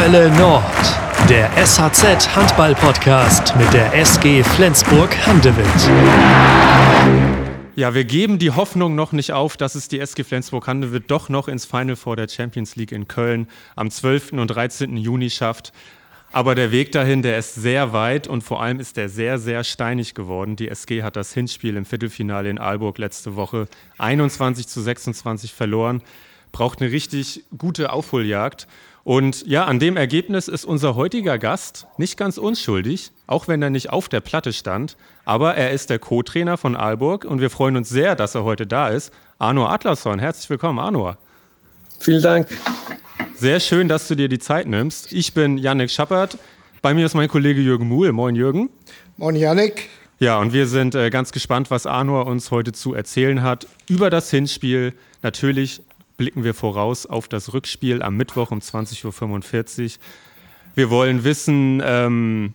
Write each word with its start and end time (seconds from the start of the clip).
Hölle 0.00 0.30
Nord, 0.36 0.62
der 1.28 1.50
SHZ 1.56 2.36
Handball 2.36 2.72
Podcast 2.76 3.56
mit 3.56 3.72
der 3.72 3.92
SG 3.94 4.44
Flensburg 4.44 5.10
Handewitt. 5.26 5.66
Ja, 7.74 7.92
wir 7.94 8.04
geben 8.04 8.38
die 8.38 8.52
Hoffnung 8.52 8.94
noch 8.94 9.10
nicht 9.10 9.32
auf, 9.32 9.56
dass 9.56 9.74
es 9.74 9.88
die 9.88 9.98
SG 9.98 10.22
Flensburg-Handewitt 10.22 11.10
doch 11.10 11.28
noch 11.28 11.48
ins 11.48 11.64
Final 11.64 11.96
Four 11.96 12.14
der 12.14 12.28
Champions 12.28 12.76
League 12.76 12.92
in 12.92 13.08
Köln 13.08 13.48
am 13.74 13.90
12. 13.90 14.34
und 14.34 14.46
13. 14.46 14.96
Juni 14.96 15.30
schafft. 15.30 15.72
Aber 16.30 16.54
der 16.54 16.70
Weg 16.70 16.92
dahin, 16.92 17.22
der 17.22 17.36
ist 17.36 17.56
sehr 17.56 17.92
weit 17.92 18.28
und 18.28 18.42
vor 18.42 18.62
allem 18.62 18.78
ist 18.78 18.96
der 18.96 19.08
sehr, 19.08 19.40
sehr 19.40 19.64
steinig 19.64 20.14
geworden. 20.14 20.54
Die 20.54 20.68
SG 20.68 21.02
hat 21.02 21.16
das 21.16 21.34
Hinspiel 21.34 21.76
im 21.76 21.84
Viertelfinale 21.84 22.48
in 22.48 22.58
Aalburg 22.58 22.98
letzte 22.98 23.34
Woche 23.34 23.66
21 23.98 24.68
zu 24.68 24.80
26 24.80 25.52
verloren. 25.52 26.02
Braucht 26.52 26.80
eine 26.80 26.92
richtig 26.92 27.42
gute 27.58 27.92
Aufholjagd. 27.92 28.68
Und 29.08 29.46
ja, 29.46 29.64
an 29.64 29.78
dem 29.78 29.96
Ergebnis 29.96 30.48
ist 30.48 30.66
unser 30.66 30.94
heutiger 30.94 31.38
Gast 31.38 31.86
nicht 31.96 32.18
ganz 32.18 32.36
unschuldig, 32.36 33.10
auch 33.26 33.48
wenn 33.48 33.62
er 33.62 33.70
nicht 33.70 33.88
auf 33.88 34.10
der 34.10 34.20
Platte 34.20 34.52
stand. 34.52 34.98
Aber 35.24 35.54
er 35.54 35.70
ist 35.70 35.88
der 35.88 35.98
Co-Trainer 35.98 36.58
von 36.58 36.76
Aalburg 36.76 37.24
und 37.24 37.40
wir 37.40 37.48
freuen 37.48 37.78
uns 37.78 37.88
sehr, 37.88 38.16
dass 38.16 38.34
er 38.34 38.44
heute 38.44 38.66
da 38.66 38.88
ist. 38.88 39.10
Arno 39.38 39.66
Adlerson, 39.66 40.18
herzlich 40.18 40.50
willkommen, 40.50 40.78
Arno. 40.78 41.16
Vielen 41.98 42.20
Dank. 42.20 42.48
Sehr 43.34 43.60
schön, 43.60 43.88
dass 43.88 44.08
du 44.08 44.14
dir 44.14 44.28
die 44.28 44.40
Zeit 44.40 44.66
nimmst. 44.66 45.10
Ich 45.10 45.32
bin 45.32 45.56
Yannick 45.56 45.90
Schappert. 45.90 46.36
Bei 46.82 46.92
mir 46.92 47.06
ist 47.06 47.14
mein 47.14 47.30
Kollege 47.30 47.62
Jürgen 47.62 47.88
Muhl. 47.88 48.12
Moin, 48.12 48.36
Jürgen. 48.36 48.68
Moin, 49.16 49.36
Yannick. 49.36 49.88
Ja, 50.18 50.38
und 50.38 50.52
wir 50.52 50.66
sind 50.66 50.94
äh, 50.94 51.08
ganz 51.08 51.32
gespannt, 51.32 51.70
was 51.70 51.86
Arno 51.86 52.20
uns 52.20 52.50
heute 52.50 52.72
zu 52.72 52.92
erzählen 52.92 53.42
hat 53.42 53.68
über 53.88 54.10
das 54.10 54.30
Hinspiel. 54.30 54.92
Natürlich 55.22 55.80
blicken 56.18 56.44
wir 56.44 56.52
voraus 56.52 57.06
auf 57.06 57.28
das 57.28 57.54
Rückspiel 57.54 58.02
am 58.02 58.16
Mittwoch 58.16 58.50
um 58.50 58.58
20.45 58.58 59.84
Uhr. 59.84 59.90
Wir 60.74 60.90
wollen 60.90 61.24
wissen, 61.24 61.80
ähm, 61.84 62.54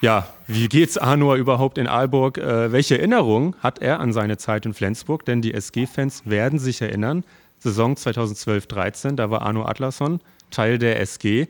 ja, 0.00 0.26
wie 0.46 0.66
geht's 0.68 0.96
Arnoa 0.98 1.36
überhaupt 1.36 1.76
in 1.78 1.86
Aalborg? 1.86 2.38
Äh, 2.38 2.72
welche 2.72 2.98
Erinnerung 2.98 3.54
hat 3.62 3.80
er 3.80 4.00
an 4.00 4.12
seine 4.12 4.38
Zeit 4.38 4.64
in 4.64 4.72
Flensburg? 4.72 5.26
Denn 5.26 5.42
die 5.42 5.52
SG-Fans 5.52 6.22
werden 6.24 6.58
sich 6.58 6.80
erinnern, 6.80 7.22
Saison 7.58 7.94
2012-13, 7.94 9.14
da 9.14 9.30
war 9.30 9.42
Arno 9.42 9.66
Atlasson 9.66 10.20
Teil 10.50 10.78
der 10.78 10.98
SG. 11.00 11.48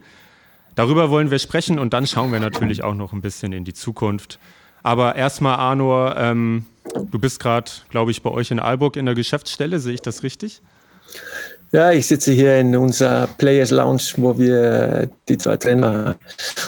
Darüber 0.74 1.10
wollen 1.10 1.30
wir 1.30 1.38
sprechen 1.38 1.78
und 1.78 1.94
dann 1.94 2.06
schauen 2.06 2.32
wir 2.32 2.40
natürlich 2.40 2.82
auch 2.82 2.94
noch 2.94 3.12
ein 3.12 3.22
bisschen 3.22 3.52
in 3.52 3.64
die 3.64 3.72
Zukunft. 3.72 4.40
Aber 4.82 5.14
erstmal, 5.14 5.56
Arno, 5.56 6.12
ähm, 6.14 6.66
du 6.84 7.18
bist 7.18 7.38
gerade, 7.38 7.70
glaube 7.88 8.10
ich, 8.10 8.22
bei 8.22 8.30
euch 8.30 8.50
in 8.50 8.58
Aalborg 8.58 8.96
in 8.96 9.06
der 9.06 9.14
Geschäftsstelle, 9.14 9.78
sehe 9.78 9.94
ich 9.94 10.02
das 10.02 10.24
richtig? 10.24 10.60
Ja, 11.72 11.92
ich 11.92 12.08
sitze 12.08 12.32
hier 12.32 12.58
in 12.58 12.74
unserer 12.74 13.28
Players 13.28 13.70
Lounge, 13.70 14.02
wo 14.16 14.36
wir 14.36 15.08
die 15.28 15.38
zwei 15.38 15.56
Trainer 15.56 16.16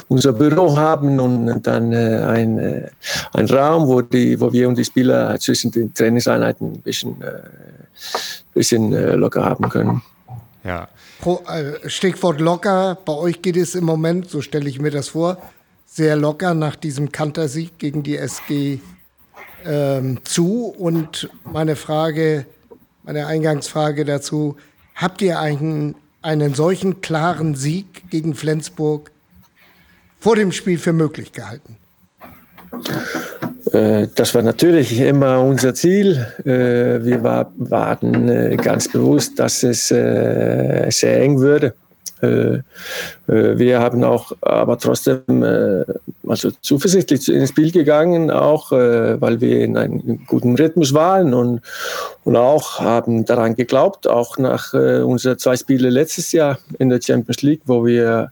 unser 0.06 0.32
Büro 0.32 0.76
haben 0.76 1.18
und 1.18 1.66
dann 1.66 1.92
äh, 1.92 2.22
ein, 2.24 2.58
äh, 2.58 2.88
ein 3.32 3.46
Raum, 3.46 3.88
wo, 3.88 4.00
die, 4.00 4.40
wo 4.40 4.52
wir 4.52 4.68
und 4.68 4.78
die 4.78 4.84
Spieler 4.84 5.36
zwischen 5.40 5.72
den 5.72 5.92
Trainingseinheiten 5.92 6.74
ein 6.74 6.82
bisschen, 6.82 7.20
äh, 7.20 7.40
bisschen 8.54 8.92
äh, 8.92 9.16
locker 9.16 9.44
haben 9.44 9.68
können. 9.68 10.02
Ja. 10.62 10.86
Pro, 11.20 11.40
Stichwort 11.86 12.40
locker, 12.40 12.96
bei 13.04 13.12
euch 13.12 13.42
geht 13.42 13.56
es 13.56 13.74
im 13.74 13.84
Moment, 13.84 14.30
so 14.30 14.40
stelle 14.40 14.68
ich 14.68 14.80
mir 14.80 14.92
das 14.92 15.08
vor, 15.08 15.36
sehr 15.84 16.14
locker 16.14 16.54
nach 16.54 16.76
diesem 16.76 17.10
Kantersieg 17.10 17.76
gegen 17.78 18.04
die 18.04 18.16
SG 18.16 18.78
ähm, 19.64 20.20
zu. 20.24 20.66
Und 20.78 21.28
meine 21.44 21.74
Frage, 21.74 22.46
meine 23.02 23.26
Eingangsfrage 23.26 24.04
dazu, 24.04 24.56
habt 24.94 25.22
ihr 25.22 25.38
einen, 25.38 25.94
einen 26.22 26.54
solchen 26.54 27.00
klaren 27.00 27.54
Sieg 27.54 28.10
gegen 28.10 28.34
Flensburg 28.34 29.10
vor 30.20 30.36
dem 30.36 30.52
Spiel 30.52 30.78
für 30.78 30.92
möglich 30.92 31.32
gehalten? 31.32 31.76
Äh, 33.72 34.08
das 34.14 34.34
war 34.34 34.42
natürlich 34.42 34.98
immer 34.98 35.40
unser 35.42 35.74
Ziel. 35.74 36.26
Äh, 36.44 37.04
wir 37.04 37.22
waren 37.22 38.28
äh, 38.28 38.56
ganz 38.56 38.88
bewusst, 38.88 39.38
dass 39.38 39.62
es 39.62 39.88
sehr 39.88 41.20
eng 41.20 41.40
würde. 41.40 41.74
Äh, 42.22 42.54
äh, 42.56 42.62
wir 43.58 43.80
haben 43.80 44.04
auch 44.04 44.32
aber 44.40 44.78
trotzdem 44.78 45.42
äh, 45.42 45.84
also 46.26 46.50
zuversichtlich 46.60 47.28
ins 47.28 47.50
Spiel 47.50 47.72
gegangen, 47.72 48.30
auch 48.30 48.70
weil 48.70 49.40
wir 49.40 49.60
in 49.64 49.76
einem 49.76 50.20
guten 50.26 50.54
Rhythmus 50.56 50.94
waren 50.94 51.34
und, 51.34 51.60
und 52.24 52.36
auch 52.36 52.78
haben 52.80 53.24
daran 53.24 53.54
geglaubt, 53.56 54.08
auch 54.08 54.38
nach 54.38 54.72
unseren 54.72 55.38
zwei 55.38 55.56
Spiele 55.56 55.90
letztes 55.90 56.32
Jahr 56.32 56.58
in 56.78 56.88
der 56.88 57.00
Champions 57.02 57.42
League, 57.42 57.62
wo 57.66 57.84
wir, 57.84 58.30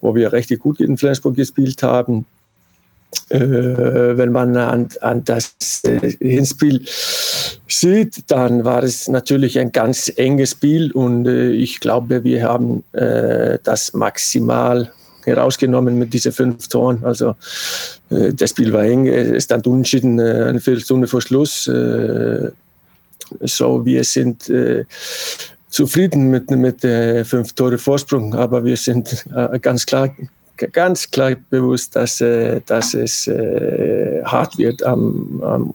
wo 0.00 0.14
wir 0.14 0.32
richtig 0.32 0.60
gut 0.60 0.80
in 0.80 0.96
Flensburg 0.96 1.34
gespielt 1.34 1.82
haben, 1.82 2.26
wenn 3.28 4.32
man 4.32 4.56
an, 4.56 4.88
an 5.00 5.24
das 5.24 5.54
äh, 5.84 6.12
Hinspiel 6.20 6.84
sieht, 7.66 8.30
dann 8.30 8.64
war 8.64 8.82
es 8.82 9.08
natürlich 9.08 9.58
ein 9.58 9.72
ganz 9.72 10.12
enges 10.16 10.52
Spiel 10.52 10.92
und 10.92 11.26
äh, 11.26 11.50
ich 11.50 11.80
glaube, 11.80 12.24
wir 12.24 12.42
haben 12.44 12.84
äh, 12.92 13.58
das 13.62 13.92
maximal 13.94 14.92
herausgenommen 15.24 15.98
mit 15.98 16.12
diesen 16.12 16.32
fünf 16.32 16.68
Toren. 16.68 17.04
Also 17.04 17.36
äh, 18.10 18.32
das 18.32 18.50
Spiel 18.50 18.72
war 18.72 18.84
eng, 18.84 19.06
es 19.06 19.44
stand 19.44 19.66
unentschieden 19.66 20.18
äh, 20.18 20.44
eine 20.48 20.60
Viertelstunde 20.60 21.06
vor 21.06 21.22
Schluss. 21.22 21.70
so, 23.40 23.86
wir 23.86 24.04
sind 24.04 24.52
zufrieden 25.70 26.28
mit, 26.28 26.50
mit 26.50 26.82
fünf 27.26 27.54
Tore 27.54 27.78
Vorsprung, 27.78 28.34
aber 28.34 28.62
wir 28.62 28.76
sind 28.76 29.24
ganz 29.62 29.86
klar 29.86 30.14
ganz 30.68 31.10
klar 31.10 31.34
bewusst, 31.50 31.96
dass, 31.96 32.20
äh, 32.20 32.60
dass 32.66 32.94
es 32.94 33.26
äh, 33.26 34.22
hart 34.24 34.58
wird 34.58 34.82
am, 34.82 35.42
am, 35.42 35.74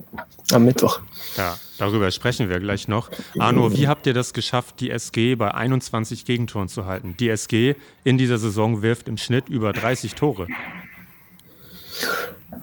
am 0.52 0.66
Mittwoch. 0.66 1.00
Ja, 1.38 1.58
darüber 1.78 2.09
sprechen 2.12 2.50
wir 2.50 2.59
gleich 2.59 2.88
noch. 2.88 3.09
Arno, 3.38 3.76
wie 3.76 3.88
habt 3.88 4.08
ihr 4.08 4.14
das 4.14 4.34
geschafft, 4.34 4.80
die 4.80 4.92
SG 4.92 5.36
bei 5.36 5.53
21 5.53 6.26
Gegentoren 6.26 6.68
zu 6.68 6.86
halten? 6.86 7.16
Die 7.20 7.30
SG 7.30 7.76
in 8.03 8.18
dieser 8.18 8.38
Saison 8.38 8.81
wirft 8.81 9.08
im 9.08 9.18
Schnitt 9.18 9.50
über 9.50 9.74
30 9.74 10.16
Tore. 10.16 10.47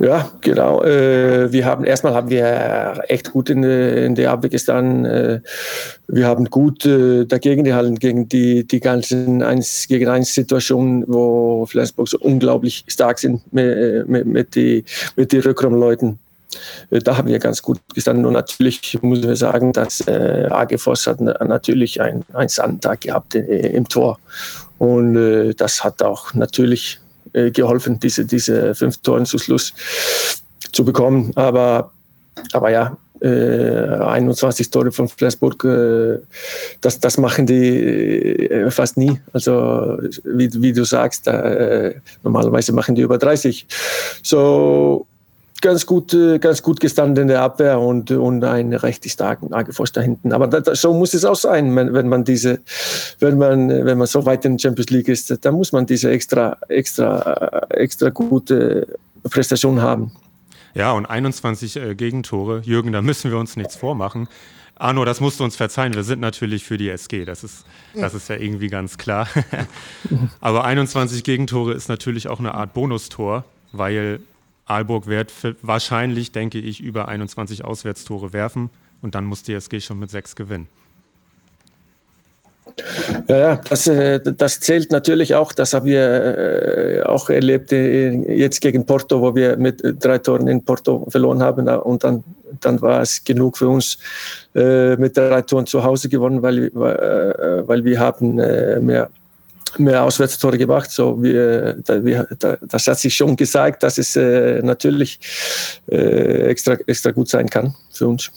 Ja, 0.01 0.31
genau. 0.41 0.83
Äh, 0.83 1.53
wir 1.53 1.65
haben 1.65 1.85
erstmal 1.85 2.15
haben 2.15 2.29
wir 2.29 3.05
echt 3.09 3.31
gut 3.31 3.49
in, 3.51 3.63
in 3.63 4.15
der 4.15 4.33
Abwehr 4.33 4.51
gestanden. 4.51 5.05
Äh, 5.05 5.41
wir 6.09 6.27
haben 6.27 6.47
gut 6.47 6.85
äh, 6.85 7.27
dagegen 7.27 7.65
gehalten 7.65 7.99
gegen 7.99 8.29
die, 8.29 8.67
die 8.67 8.81
ganzen 8.81 9.43
1 9.43 9.87
gegen 9.89 10.09
1 10.09 10.35
Situationen, 10.35 11.05
wo 11.07 11.67
Flensburg 11.67 12.09
so 12.09 12.19
unglaublich 12.19 12.85
stark 12.89 13.19
sind 13.19 13.53
mit, 13.53 14.09
mit, 14.09 14.27
mit 14.27 14.55
die, 14.55 14.85
mit 15.17 15.31
die 15.33 15.39
Rückraumleuten. 15.39 16.19
Äh, 16.91 17.01
da 17.01 17.17
haben 17.17 17.29
wir 17.29 17.39
ganz 17.39 17.63
gut 17.63 17.81
gestanden. 17.95 18.27
Und 18.27 18.33
natürlich 18.33 18.99
muss 19.03 19.25
ich 19.25 19.39
sagen, 19.39 19.73
dass 19.73 20.01
äh, 20.07 20.49
AG 20.51 20.79
Voss 20.79 21.07
hat 21.07 21.21
natürlich 21.21 22.01
einen, 22.01 22.25
einen 22.33 22.49
Sandtag 22.49 23.03
gehabt 23.03 23.35
äh, 23.35 23.69
im 23.69 23.89
Tor. 23.89 24.19
Und 24.79 25.17
äh, 25.17 25.55
das 25.55 25.85
hat 25.85 26.03
auch 26.03 26.35
natürlich 26.35 26.99
äh, 27.35 27.51
geholfen, 27.51 28.01
diese, 28.01 28.25
diese 28.25 28.75
fünf 28.75 28.99
Toren 28.99 29.27
zu 29.27 29.39
Schluss 29.39 29.75
zu 30.73 30.85
bekommen. 30.85 31.33
Aber, 31.35 31.93
aber 32.53 32.71
ja, 32.71 32.97
äh, 33.21 33.27
21 33.27 34.71
Tore 34.71 34.93
von 34.93 35.09
Flensburg, 35.09 35.65
äh, 35.65 36.19
das, 36.81 37.01
das 37.01 37.19
machen 37.19 37.47
die 37.47 38.49
äh, 38.51 38.71
fast 38.71 38.97
nie. 38.97 39.21
Also 39.33 39.99
wie, 40.25 40.51
wie 40.63 40.73
du 40.73 40.85
sagst, 40.85 41.27
äh, 41.29 41.95
normalerweise 42.23 42.73
machen 42.73 42.95
die 42.95 43.03
über 43.03 43.19
30. 43.19 43.67
So 44.23 45.07
ganz 45.61 45.87
gut, 45.87 46.13
äh, 46.15 46.39
ganz 46.39 46.63
gut 46.63 46.81
gestanden 46.81 47.23
in 47.23 47.29
der 47.29 47.43
Abwehr 47.43 47.81
und, 47.81 48.11
und 48.11 48.45
einen 48.45 48.75
recht 48.75 49.09
starken 49.11 49.53
Agefoss 49.53 49.93
da 49.93 50.01
hinten. 50.01 50.33
Aber 50.33 50.47
da, 50.47 50.75
so 50.75 50.93
muss 50.93 51.15
es 51.15 51.25
auch 51.25 51.37
sein, 51.37 51.75
wenn, 51.77 51.93
wenn, 51.95 52.09
man 52.09 52.25
diese, 52.25 52.61
wenn 53.21 53.39
man, 53.39 53.69
wenn 53.69 53.99
man 53.99 54.07
so 54.07 54.27
weit 54.27 54.45
in 54.45 54.57
der 54.57 54.63
Champions 54.63 54.91
League 54.91 55.09
ist, 55.09 55.45
dann 55.45 55.55
muss 55.55 55.73
man 55.73 55.87
diese 55.87 56.11
extra, 56.11 56.57
extra, 56.69 57.67
extra 57.71 58.11
gute 58.11 58.87
Prestation 59.31 59.81
haben. 59.81 60.13
Ja, 60.75 60.93
und 60.93 61.07
21 61.07 61.77
äh, 61.77 61.95
Gegentore. 61.95 62.61
Jürgen, 62.65 62.93
da 62.93 63.01
müssen 63.01 63.31
wir 63.31 63.39
uns 63.39 63.57
nichts 63.57 63.77
vormachen. 63.77 64.29
Arno, 64.77 65.05
das 65.05 65.21
musst 65.21 65.39
du 65.39 65.45
uns 65.45 65.55
verzeihen. 65.55 65.95
Wir 65.95 66.03
sind 66.03 66.21
natürlich 66.21 66.65
für 66.65 66.77
die 66.77 66.89
SG. 66.89 67.25
Das 67.25 67.45
ist, 67.45 67.65
das 67.95 68.13
ist 68.13 68.29
ja 68.29 68.37
irgendwie 68.37 68.67
ganz 68.67 68.99
klar. 68.99 69.29
Aber 70.41 70.65
21 70.65 71.23
Gegentore 71.23 71.75
ist 71.75 71.89
natürlich 71.89 72.29
auch 72.29 72.41
eine 72.41 72.55
Art 72.55 72.75
Bonustor, 72.75 73.45
weil 73.71 74.21
Aalburg 74.67 75.07
wird 75.07 75.33
wahrscheinlich, 75.63 76.33
denke 76.33 76.59
ich, 76.59 76.81
über 76.81 77.09
21 77.09 77.65
Auswärtstore 77.65 78.33
werfen 78.33 78.71
und 79.03 79.15
dann 79.15 79.25
muss 79.25 79.43
die 79.43 79.55
SG 79.55 79.81
schon 79.81 79.99
mit 79.99 80.11
sechs 80.11 80.37
gewinnen. 80.37 80.69
Ja, 83.29 83.57
das, 83.57 83.87
äh, 83.87 84.21
das 84.21 84.61
zählt 84.61 84.91
natürlich 84.91 85.35
auch. 85.35 85.53
Das 85.53 85.75
haben 85.75 85.87
wir 85.87 86.03
äh, 86.03 87.03
auch 87.03 87.31
erlebt 87.31 87.73
äh, 87.73 88.11
jetzt 88.37 88.61
gegen 88.61 88.85
Porto, 88.85 89.21
wo 89.21 89.35
wir 89.35 89.57
mit 89.57 89.81
drei 90.01 90.19
Toren 90.19 90.49
in 90.49 90.65
Porto 90.65 91.07
verloren 91.09 91.43
haben. 91.43 91.69
Und 91.69 92.03
dann, 92.03 92.25
dann 92.61 92.81
war 92.83 93.03
es 93.03 93.23
genug 93.23 93.59
für 93.59 93.69
uns 93.69 93.99
mit 94.55 95.17
drei 95.17 95.43
Toren 95.43 95.67
zu 95.67 95.83
Hause 95.83 96.09
gewonnen, 96.09 96.41
weil, 96.41 96.71
weil 96.73 97.85
wir 97.85 97.99
haben 97.99 98.37
mehr 98.37 99.11
mehr 99.79 100.03
Auswärtstore 100.03 100.59
gemacht. 100.59 100.91
So 100.91 101.23
wie, 101.23 101.35
wie, 101.35 102.23
das 102.63 102.87
hat 102.87 102.99
sich 102.99 103.15
schon 103.15 103.37
gezeigt, 103.37 103.83
dass 103.83 103.99
es 103.99 104.17
äh, 104.17 104.61
natürlich 104.63 105.21
äh, 105.91 106.49
extra, 106.49 106.75
extra 106.87 107.11
gut 107.11 107.29
sein 107.29 107.49
kann 107.49 107.75
für 107.91 108.09
uns. 108.09 108.31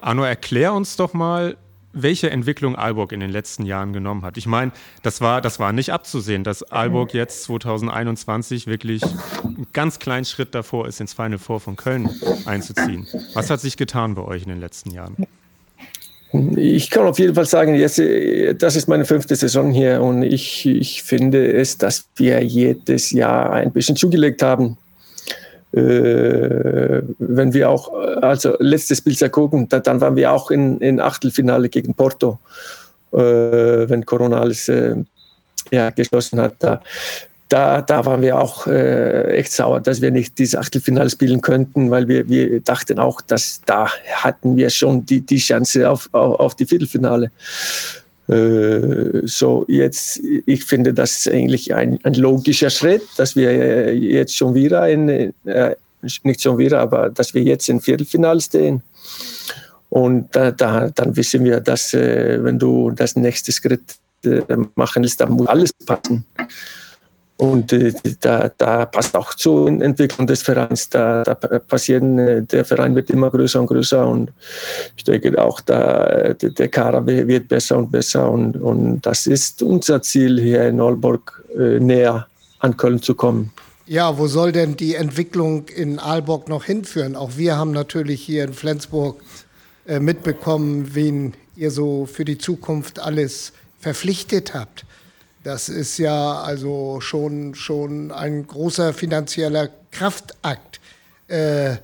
Arno, 0.00 0.24
erklär 0.24 0.74
uns 0.74 0.96
doch 0.96 1.14
mal, 1.14 1.56
welche 1.94 2.30
Entwicklung 2.30 2.76
Aalborg 2.76 3.12
in 3.12 3.20
den 3.20 3.30
letzten 3.30 3.64
Jahren 3.64 3.92
genommen 3.92 4.22
hat. 4.22 4.36
Ich 4.36 4.46
meine, 4.46 4.72
das 5.02 5.20
war, 5.20 5.40
das 5.40 5.60
war 5.60 5.72
nicht 5.72 5.92
abzusehen, 5.92 6.44
dass 6.44 6.70
Aalborg 6.70 7.14
jetzt 7.14 7.44
2021 7.44 8.66
wirklich 8.66 9.02
einen 9.44 9.66
ganz 9.72 9.98
kleinen 9.98 10.24
Schritt 10.24 10.54
davor 10.54 10.88
ist, 10.88 11.00
ins 11.00 11.14
Final 11.14 11.38
Four 11.38 11.60
von 11.60 11.76
Köln 11.76 12.10
einzuziehen. 12.44 13.06
Was 13.32 13.48
hat 13.48 13.60
sich 13.60 13.76
getan 13.76 14.14
bei 14.14 14.22
euch 14.22 14.42
in 14.42 14.48
den 14.48 14.60
letzten 14.60 14.90
Jahren? 14.90 15.16
Ich 16.56 16.90
kann 16.90 17.06
auf 17.06 17.20
jeden 17.20 17.34
Fall 17.34 17.46
sagen, 17.46 17.76
jetzt, 17.76 18.02
das 18.60 18.74
ist 18.74 18.88
meine 18.88 19.04
fünfte 19.04 19.36
Saison 19.36 19.70
hier 19.70 20.02
und 20.02 20.24
ich, 20.24 20.66
ich 20.66 21.04
finde 21.04 21.52
es, 21.52 21.78
dass 21.78 22.06
wir 22.16 22.42
jedes 22.42 23.12
Jahr 23.12 23.52
ein 23.52 23.72
bisschen 23.72 23.94
zugelegt 23.94 24.42
haben. 24.42 24.76
Äh, 25.72 27.02
wenn 27.18 27.52
wir 27.52 27.70
auch, 27.70 27.92
also 28.20 28.56
letztes 28.58 28.98
Spiel 28.98 29.28
gucken, 29.28 29.68
da, 29.68 29.78
dann 29.78 30.00
waren 30.00 30.16
wir 30.16 30.32
auch 30.32 30.50
in, 30.50 30.78
in 30.78 30.98
Achtelfinale 30.98 31.68
gegen 31.68 31.94
Porto, 31.94 32.38
äh, 33.12 33.18
wenn 33.18 34.04
Corona 34.04 34.40
alles 34.40 34.68
äh, 34.68 34.96
ja, 35.70 35.90
geschlossen 35.90 36.40
hat. 36.40 36.56
Da, 36.58 36.82
da, 37.48 37.82
da 37.82 38.04
waren 38.06 38.22
wir 38.22 38.40
auch 38.40 38.66
äh, 38.66 39.36
echt 39.36 39.52
sauer, 39.52 39.80
dass 39.80 40.00
wir 40.00 40.10
nicht 40.10 40.38
dieses 40.38 40.56
Achtelfinale 40.56 41.10
spielen 41.10 41.40
könnten, 41.40 41.90
weil 41.90 42.08
wir, 42.08 42.28
wir 42.28 42.60
dachten 42.60 42.98
auch, 42.98 43.20
dass 43.20 43.60
da 43.66 43.88
hatten 44.14 44.56
wir 44.56 44.70
schon 44.70 45.04
die, 45.06 45.20
die 45.20 45.38
Chance 45.38 45.88
auf, 45.88 46.08
auf, 46.12 46.40
auf 46.40 46.54
die 46.56 46.66
Viertelfinale. 46.66 47.30
Äh, 48.28 49.26
so 49.26 49.64
jetzt, 49.68 50.20
ich 50.46 50.64
finde 50.64 50.94
das 50.94 51.28
eigentlich 51.28 51.74
ein, 51.74 51.98
ein 52.02 52.14
logischer 52.14 52.70
Schritt, 52.70 53.02
dass 53.16 53.36
wir 53.36 53.94
jetzt 53.94 54.34
schon 54.34 54.54
wieder 54.54 54.88
in, 54.88 55.08
äh, 55.44 55.76
nicht 56.22 56.42
schon 56.42 56.58
wieder, 56.58 56.80
aber 56.80 57.10
dass 57.10 57.34
wir 57.34 57.42
jetzt 57.42 57.68
im 57.68 57.80
Viertelfinale 57.80 58.40
stehen. 58.40 58.82
Und 59.90 60.34
da, 60.34 60.50
da, 60.50 60.90
dann 60.94 61.16
wissen 61.16 61.44
wir, 61.44 61.60
dass 61.60 61.94
äh, 61.94 62.42
wenn 62.42 62.58
du 62.58 62.90
das 62.90 63.16
nächste 63.16 63.52
Schritt 63.52 63.96
äh, 64.24 64.42
machen 64.74 65.02
willst, 65.02 65.20
dann 65.20 65.32
muss 65.32 65.46
alles 65.46 65.72
passen. 65.72 66.24
Und 67.36 67.72
äh, 67.72 67.92
da, 68.20 68.50
da, 68.56 68.86
passt 68.86 69.16
auch 69.16 69.34
zur 69.34 69.68
Entwicklung 69.68 70.26
des 70.26 70.42
Vereins. 70.42 70.88
Da, 70.88 71.24
da 71.24 71.34
passieren, 71.34 72.18
äh, 72.18 72.42
der 72.42 72.64
Verein 72.64 72.94
wird 72.94 73.10
immer 73.10 73.30
größer 73.30 73.60
und 73.60 73.66
größer 73.66 74.06
und 74.06 74.32
ich 74.96 75.02
denke 75.02 75.36
auch, 75.42 75.60
da, 75.60 76.32
der 76.34 76.68
Kader 76.68 77.04
wird 77.06 77.48
besser 77.48 77.78
und 77.78 77.90
besser 77.90 78.30
und, 78.30 78.56
und 78.56 79.00
das 79.02 79.26
ist 79.26 79.62
unser 79.62 80.00
Ziel 80.02 80.40
hier 80.40 80.68
in 80.68 80.80
Aalborg 80.80 81.44
äh, 81.58 81.80
näher 81.80 82.28
an 82.60 82.76
Köln 82.76 83.02
zu 83.02 83.14
kommen. 83.14 83.52
Ja, 83.86 84.16
wo 84.16 84.28
soll 84.28 84.52
denn 84.52 84.76
die 84.76 84.94
Entwicklung 84.94 85.68
in 85.68 85.98
Aalborg 85.98 86.48
noch 86.48 86.64
hinführen? 86.64 87.16
Auch 87.16 87.32
wir 87.36 87.58
haben 87.58 87.72
natürlich 87.72 88.22
hier 88.22 88.44
in 88.44 88.54
Flensburg 88.54 89.20
äh, 89.86 89.98
mitbekommen, 89.98 90.94
wen 90.94 91.34
ihr 91.56 91.70
so 91.70 92.06
für 92.06 92.24
die 92.24 92.38
Zukunft 92.38 93.00
alles 93.00 93.52
verpflichtet 93.80 94.54
habt. 94.54 94.86
Das 95.44 95.68
ist 95.68 95.98
ja 95.98 96.40
also 96.40 97.02
schon, 97.02 97.54
schon 97.54 98.10
ein 98.10 98.46
großer 98.46 98.94
finanzieller 98.94 99.68
Kraftakt. 99.90 100.80
Äh, 101.28 101.76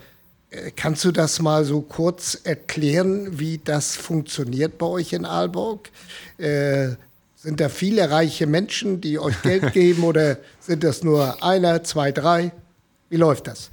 kannst 0.77 1.05
du 1.05 1.13
das 1.13 1.41
mal 1.41 1.67
so 1.67 1.83
kurz 1.83 2.41
erklären, 2.43 3.39
wie 3.39 3.61
das 3.63 3.97
funktioniert 3.97 4.79
bei 4.79 4.87
euch 4.87 5.13
in 5.13 5.27
Aalborg? 5.27 5.91
Äh, 6.39 6.93
sind 7.37 7.61
da 7.61 7.69
viele 7.69 8.11
reiche 8.11 8.47
Menschen, 8.47 9.03
die 9.03 9.19
euch 9.19 9.41
Geld 9.43 9.73
geben 9.75 10.05
oder 10.05 10.39
sind 10.61 10.83
das 10.83 11.05
nur 11.05 11.45
einer, 11.45 11.85
zwei, 11.85 12.13
drei? 12.13 12.53
Wie 13.11 13.17
läuft 13.17 13.47
das? 13.47 13.71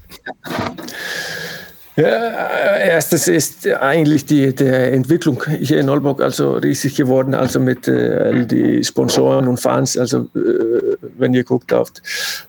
Ja, 1.98 2.76
erstes 2.78 3.28
ist 3.28 3.68
eigentlich 3.68 4.24
die 4.28 4.54
der 4.54 4.94
Entwicklung 4.94 5.44
hier 5.48 5.80
in 5.80 5.90
Olburg 5.90 6.22
also 6.22 6.54
riesig 6.54 6.96
geworden, 6.96 7.34
also 7.34 7.60
mit 7.60 7.88
äh, 7.88 8.46
die 8.46 8.84
Sponsoren 8.84 9.48
und 9.48 9.60
Fans. 9.60 9.98
Also 9.98 10.30
äh, 10.36 10.96
wenn 11.18 11.34
ihr 11.34 11.44
guckt 11.44 11.74
auf, 11.74 11.92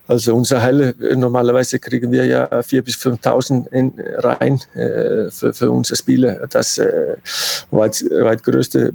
also 0.06 0.36
unsere 0.36 0.60
Halle 0.60 0.94
normalerweise 1.16 1.78
kriegen 1.78 2.12
wir 2.12 2.26
ja 2.26 2.44
4.000 2.44 2.82
bis 2.82 2.96
5.000 2.96 4.22
rein 4.22 4.60
äh, 4.74 5.30
für, 5.30 5.54
für 5.54 5.70
unsere 5.70 5.96
Spiele. 5.96 6.46
Das 6.50 6.76
äh, 6.76 7.16
weit, 7.70 8.04
weit 8.10 8.42
größte 8.42 8.92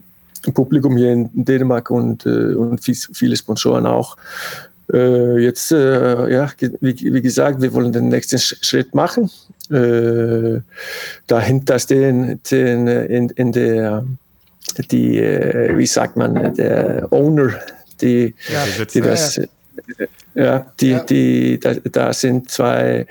Publikum 0.53 0.97
hier 0.97 1.13
in 1.13 1.31
Dänemark 1.33 1.89
und, 1.89 2.27
äh, 2.27 2.53
und 2.53 2.79
viele 2.83 3.35
Sponsoren 3.35 3.88
auch. 3.88 4.17
Äh, 4.94 5.40
jetzt, 5.40 5.72
äh, 5.72 6.31
ja, 6.31 6.51
wie, 6.81 7.13
wie, 7.13 7.22
gesagt, 7.22 7.62
wir 7.62 7.74
wollen 7.74 7.92
den 7.92 8.10
nächsten 8.10 8.38
Schritt 8.38 8.94
machen. 8.94 9.30
Äh, 9.72 10.62
dahinter 11.25 11.80
stehen, 11.80 12.40
stehen 12.45 12.88
in, 12.88 13.30
in 13.30 13.51
der, 13.51 14.06
die, 14.92 15.19
wie 15.19 15.86
sagt 15.88 16.16
man, 16.16 16.54
der 16.54 17.07
Owner, 17.12 17.54
die, 18.01 18.36
ja, 18.51 18.86
die 18.86 19.01
das, 19.01 19.42
ja, 20.36 20.66
die, 20.80 20.90
ja. 20.90 21.04
die, 21.04 21.60
da, 21.60 21.74
da, 21.74 22.13
sind 22.13 22.51
zwei, 22.51 23.07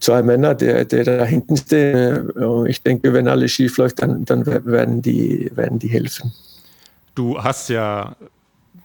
zwei 0.00 0.22
Männer, 0.22 0.54
die, 0.54 0.86
die 0.86 1.02
da 1.02 1.24
hinten 1.24 1.56
stehen. 1.58 2.30
Ich 2.66 2.82
denke, 2.82 3.12
wenn 3.12 3.28
alles 3.28 3.52
schief 3.52 3.76
läuft, 3.76 4.00
dann, 4.00 4.24
dann 4.24 4.46
werden, 4.46 5.02
die, 5.02 5.50
werden 5.54 5.78
die 5.78 5.88
helfen. 5.88 6.32
Du 7.14 7.42
hast 7.42 7.68
ja 7.68 8.16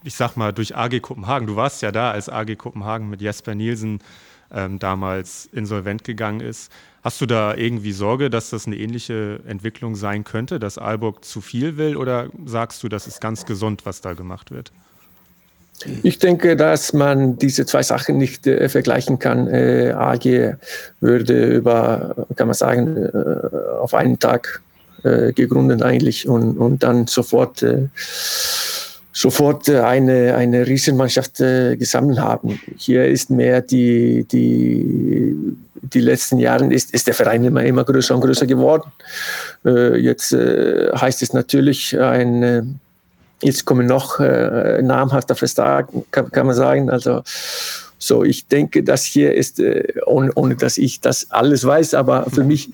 ich 0.06 0.14
sag 0.14 0.36
mal, 0.36 0.52
durch 0.52 0.76
AG 0.76 1.00
Kopenhagen, 1.00 1.46
du 1.46 1.56
warst 1.56 1.82
ja 1.82 1.90
da, 1.90 2.12
als 2.12 2.28
AG 2.28 2.56
Kopenhagen 2.56 3.10
mit 3.10 3.20
Jesper 3.20 3.54
Nielsen 3.54 3.98
ähm, 4.54 4.78
damals 4.78 5.48
insolvent 5.52 6.04
gegangen 6.04 6.40
ist. 6.40 6.70
Hast 7.02 7.20
du 7.20 7.26
da 7.26 7.54
irgendwie 7.54 7.92
Sorge, 7.92 8.30
dass 8.30 8.50
das 8.50 8.66
eine 8.66 8.76
ähnliche 8.76 9.40
Entwicklung 9.46 9.96
sein 9.96 10.22
könnte, 10.24 10.60
dass 10.60 10.78
Aalborg 10.78 11.24
zu 11.24 11.40
viel 11.40 11.76
will 11.76 11.96
oder 11.96 12.28
sagst 12.44 12.82
du, 12.82 12.88
das 12.88 13.06
ist 13.06 13.20
ganz 13.20 13.46
gesund, 13.46 13.84
was 13.84 14.00
da 14.00 14.12
gemacht 14.14 14.52
wird? 14.52 14.72
Ich 16.02 16.18
denke, 16.18 16.56
dass 16.56 16.92
man 16.92 17.36
diese 17.36 17.66
zwei 17.66 17.82
Sachen 17.82 18.16
nicht 18.16 18.46
äh, 18.46 18.68
vergleichen 18.68 19.18
kann. 19.18 19.46
Äh, 19.48 19.92
AG 19.94 20.56
würde 21.00 21.46
über, 21.48 22.26
kann 22.36 22.46
man 22.46 22.54
sagen, 22.54 22.96
äh, 22.96 23.78
auf 23.78 23.92
einen 23.92 24.18
Tag 24.18 24.62
äh, 25.02 25.32
gegründet 25.32 25.82
eigentlich 25.82 26.28
und, 26.28 26.56
und 26.56 26.82
dann 26.82 27.06
sofort 27.08 27.62
äh, 27.62 27.88
sofort 29.16 29.66
äh, 29.68 29.80
eine, 29.80 30.34
eine 30.34 30.66
Riesenmannschaft 30.66 31.40
äh, 31.40 31.76
gesammelt 31.76 32.18
haben. 32.18 32.60
Hier 32.76 33.06
ist 33.06 33.30
mehr 33.30 33.62
die, 33.62 34.24
die, 34.24 35.34
die 35.74 36.00
letzten 36.00 36.38
Jahre 36.38 36.66
ist, 36.72 36.92
ist 36.92 37.06
der 37.06 37.14
Verein 37.14 37.42
immer, 37.42 37.64
immer 37.64 37.84
größer 37.84 38.14
und 38.14 38.20
größer 38.20 38.46
geworden. 38.46 38.92
Äh, 39.64 39.96
jetzt 40.00 40.32
äh, 40.34 40.90
heißt 40.94 41.22
es 41.22 41.32
natürlich 41.32 41.98
ein, 41.98 42.42
äh, 42.42 42.62
jetzt 43.40 43.64
kommen 43.64 43.86
noch 43.86 44.20
äh, 44.20 44.82
namhafter 44.82 45.34
Vertrag, 45.34 45.88
kann, 46.10 46.30
kann 46.30 46.46
man 46.46 46.54
sagen. 46.54 46.90
Also, 46.90 47.22
so, 47.98 48.22
ich 48.22 48.46
denke, 48.48 48.82
das 48.82 49.04
hier 49.04 49.32
ist, 49.32 49.58
äh, 49.60 49.94
ohne, 50.04 50.30
ohne 50.34 50.56
dass 50.56 50.76
ich 50.76 51.00
das 51.00 51.30
alles 51.30 51.64
weiß, 51.64 51.94
aber 51.94 52.26
für 52.30 52.44
mich 52.44 52.68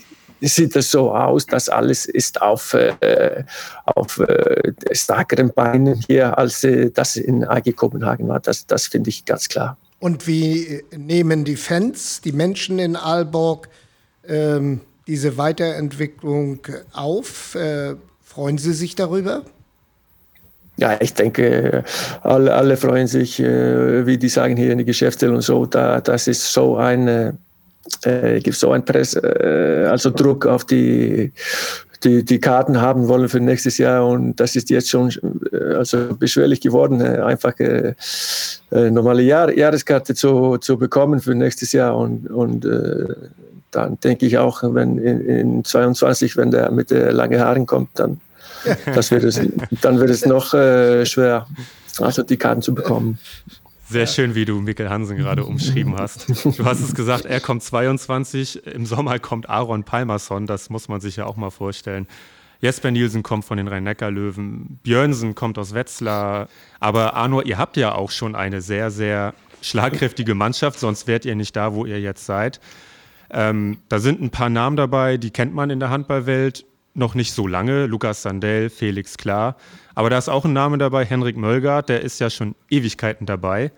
sieht 0.49 0.77
es 0.77 0.91
so 0.91 1.13
aus, 1.13 1.47
dass 1.47 1.69
alles 1.69 2.07
ist 2.07 2.43
auf, 2.43 2.75
äh, 2.75 3.45
auf 3.85 4.19
äh, 4.19 4.73
stärkeren 4.93 5.53
Beinen 5.53 6.03
hier, 6.07 6.37
als 6.37 6.65
äh, 6.65 6.91
das 6.91 7.17
in 7.17 7.45
AG 7.45 7.73
Kopenhagen 7.77 8.29
war. 8.29 8.41
Das, 8.41 8.67
das 8.67 8.87
finde 8.87 9.11
ich 9.11 9.25
ganz 9.25 9.49
klar. 9.49 9.77
Und 10.01 10.27
wie 10.27 10.83
nehmen 10.97 11.45
die 11.45 11.57
Fans, 11.57 12.21
die 12.21 12.33
Menschen 12.33 12.79
in 12.79 12.97
Aalborg, 12.97 13.69
ähm, 14.27 14.81
diese 15.07 15.37
Weiterentwicklung 15.39 16.61
auf? 16.93 17.55
Äh, 17.55 17.95
freuen 18.25 18.59
sie 18.59 18.73
sich 18.73 18.95
darüber? 18.95 19.43
Ja, 20.77 20.97
ich 21.01 21.15
denke, 21.15 21.85
alle, 22.23 22.55
alle 22.55 22.77
freuen 22.77 23.07
sich, 23.07 23.39
äh, 23.39 24.07
wie 24.07 24.19
die 24.19 24.29
sagen 24.29 24.57
hier 24.57 24.73
in 24.73 24.79
die 24.79 24.85
Geschäftsstelle 24.85 25.35
und 25.35 25.43
so. 25.43 25.67
Da, 25.67 26.01
das 26.01 26.27
ist 26.27 26.53
so 26.53 26.77
eine 26.77 27.37
äh, 28.05 28.41
gibt 28.41 28.57
so 28.57 28.73
ein 28.73 28.85
Press, 28.85 29.15
äh, 29.15 29.87
also 29.91 30.11
Druck 30.11 30.47
auf 30.47 30.65
die, 30.65 31.33
die, 32.05 32.25
die 32.25 32.41
Karten 32.41 32.81
haben 32.81 33.09
wollen 33.09 33.29
für 33.29 33.41
nächstes 33.41 33.79
Jahr 33.79 34.07
und 34.07 34.37
das 34.37 34.57
ist 34.57 34.71
jetzt 34.71 34.89
schon 34.89 35.11
äh, 35.53 35.75
also 35.75 36.15
beschwerlich 36.17 36.61
geworden, 36.61 37.01
äh, 37.01 37.21
einfach 37.21 37.59
äh, 37.59 37.95
äh, 38.71 38.91
normale 38.91 39.23
Jahr, 39.23 39.53
Jahreskarte 39.53 40.15
zu, 40.15 40.59
zu 40.59 40.79
bekommen 40.79 41.21
für 41.21 41.35
nächstes 41.35 41.73
Jahr 41.73 41.97
und, 41.97 42.31
und 42.31 42.65
äh, 42.65 43.15
dann 43.71 43.99
denke 44.01 44.27
ich 44.27 44.39
auch, 44.39 44.62
wenn 44.62 44.99
in, 44.99 45.21
in 45.27 45.65
22, 45.65 46.37
wenn 46.37 46.51
der 46.51 46.71
mit 46.71 46.91
der 46.91 47.12
langen 47.12 47.41
Haaren 47.41 47.67
kommt, 47.67 47.91
dann, 47.95 48.21
das 48.95 49.11
wird 49.11 49.25
es, 49.25 49.41
dann 49.81 49.99
wird 49.99 50.11
es 50.11 50.27
noch 50.27 50.55
äh, 50.55 51.07
schwer, 51.07 51.47
also 51.99 52.23
die 52.23 52.37
Karten 52.37 52.62
zu 52.62 52.75
bekommen. 52.75 53.19
Sehr 53.93 54.07
schön, 54.07 54.35
wie 54.35 54.47
du 54.47 54.59
Mikkel 54.59 54.89
Hansen 54.89 55.19
gerade 55.19 55.45
umschrieben 55.45 55.97
hast. 55.99 56.27
Du 56.45 56.65
hast 56.65 56.81
es 56.81 56.95
gesagt, 56.95 57.27
er 57.27 57.41
kommt 57.41 57.63
22, 57.63 58.67
im 58.67 58.87
Sommer 58.87 59.19
kommt 59.19 59.51
Aaron 59.51 59.85
Palmerson, 59.85 60.47
das 60.47 60.71
muss 60.71 60.89
man 60.89 61.03
sich 61.03 61.17
ja 61.17 61.27
auch 61.27 61.37
mal 61.37 61.51
vorstellen. 61.51 62.07
Jesper 62.63 62.91
Nielsen 62.91 63.23
kommt 63.23 63.45
von 63.45 63.59
den 63.59 63.69
Rhein-Neckar-Löwen, 63.69 64.79
Björnsen 64.83 65.35
kommt 65.35 65.59
aus 65.59 65.75
Wetzlar. 65.75 66.49
Aber 66.81 67.13
Arno, 67.13 67.43
ihr 67.43 67.59
habt 67.59 67.77
ja 67.77 67.95
auch 67.95 68.11
schon 68.11 68.35
eine 68.35 68.63
sehr, 68.63 68.91
sehr 68.91 69.35
schlagkräftige 69.61 70.35
Mannschaft, 70.35 70.79
sonst 70.79 71.07
wärt 71.07 71.27
ihr 71.27 71.35
nicht 71.35 71.55
da, 71.55 71.75
wo 71.75 71.85
ihr 71.85 72.01
jetzt 72.01 72.25
seid. 72.25 72.61
Ähm, 73.29 73.77
da 73.91 73.99
sind 73.99 74.23
ein 74.23 74.31
paar 74.31 74.49
Namen 74.49 74.77
dabei, 74.79 75.19
die 75.19 75.33
kennt 75.33 75.55
man 75.55 75.69
in 75.69 75.81
der 75.81 75.91
Handballwelt 75.91 76.65
noch 76.95 77.15
nicht 77.15 77.33
so 77.33 77.47
lange. 77.47 77.87
Lukas 77.87 78.23
Sandell, 78.23 78.71
Felix 78.71 79.17
Klar. 79.17 79.57
Aber 79.95 80.11
da 80.11 80.19
ist 80.19 80.29
auch 80.29 80.45
ein 80.45 80.53
Name 80.53 80.79
dabei, 80.79 81.05
Henrik 81.05 81.37
Möllgard, 81.37 81.89
der 81.89 82.03
ist 82.03 82.21
ja 82.21 82.31
schon 82.31 82.55
Ewigkeiten 82.71 83.27
dabei. 83.27 83.73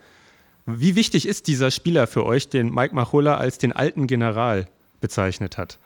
Wie 0.67 0.97
wichtig 0.97 1.29
ist 1.29 1.47
dieser 1.47 1.71
Spieler 1.71 2.07
für 2.07 2.25
euch, 2.25 2.49
den 2.49 2.73
Mike 2.73 2.95
Machulla 2.95 3.37
als 3.37 3.59
den 3.59 3.73
alten 3.73 4.07
General 4.07 4.67
bezeichnet 5.01 5.59
hat? 5.59 5.79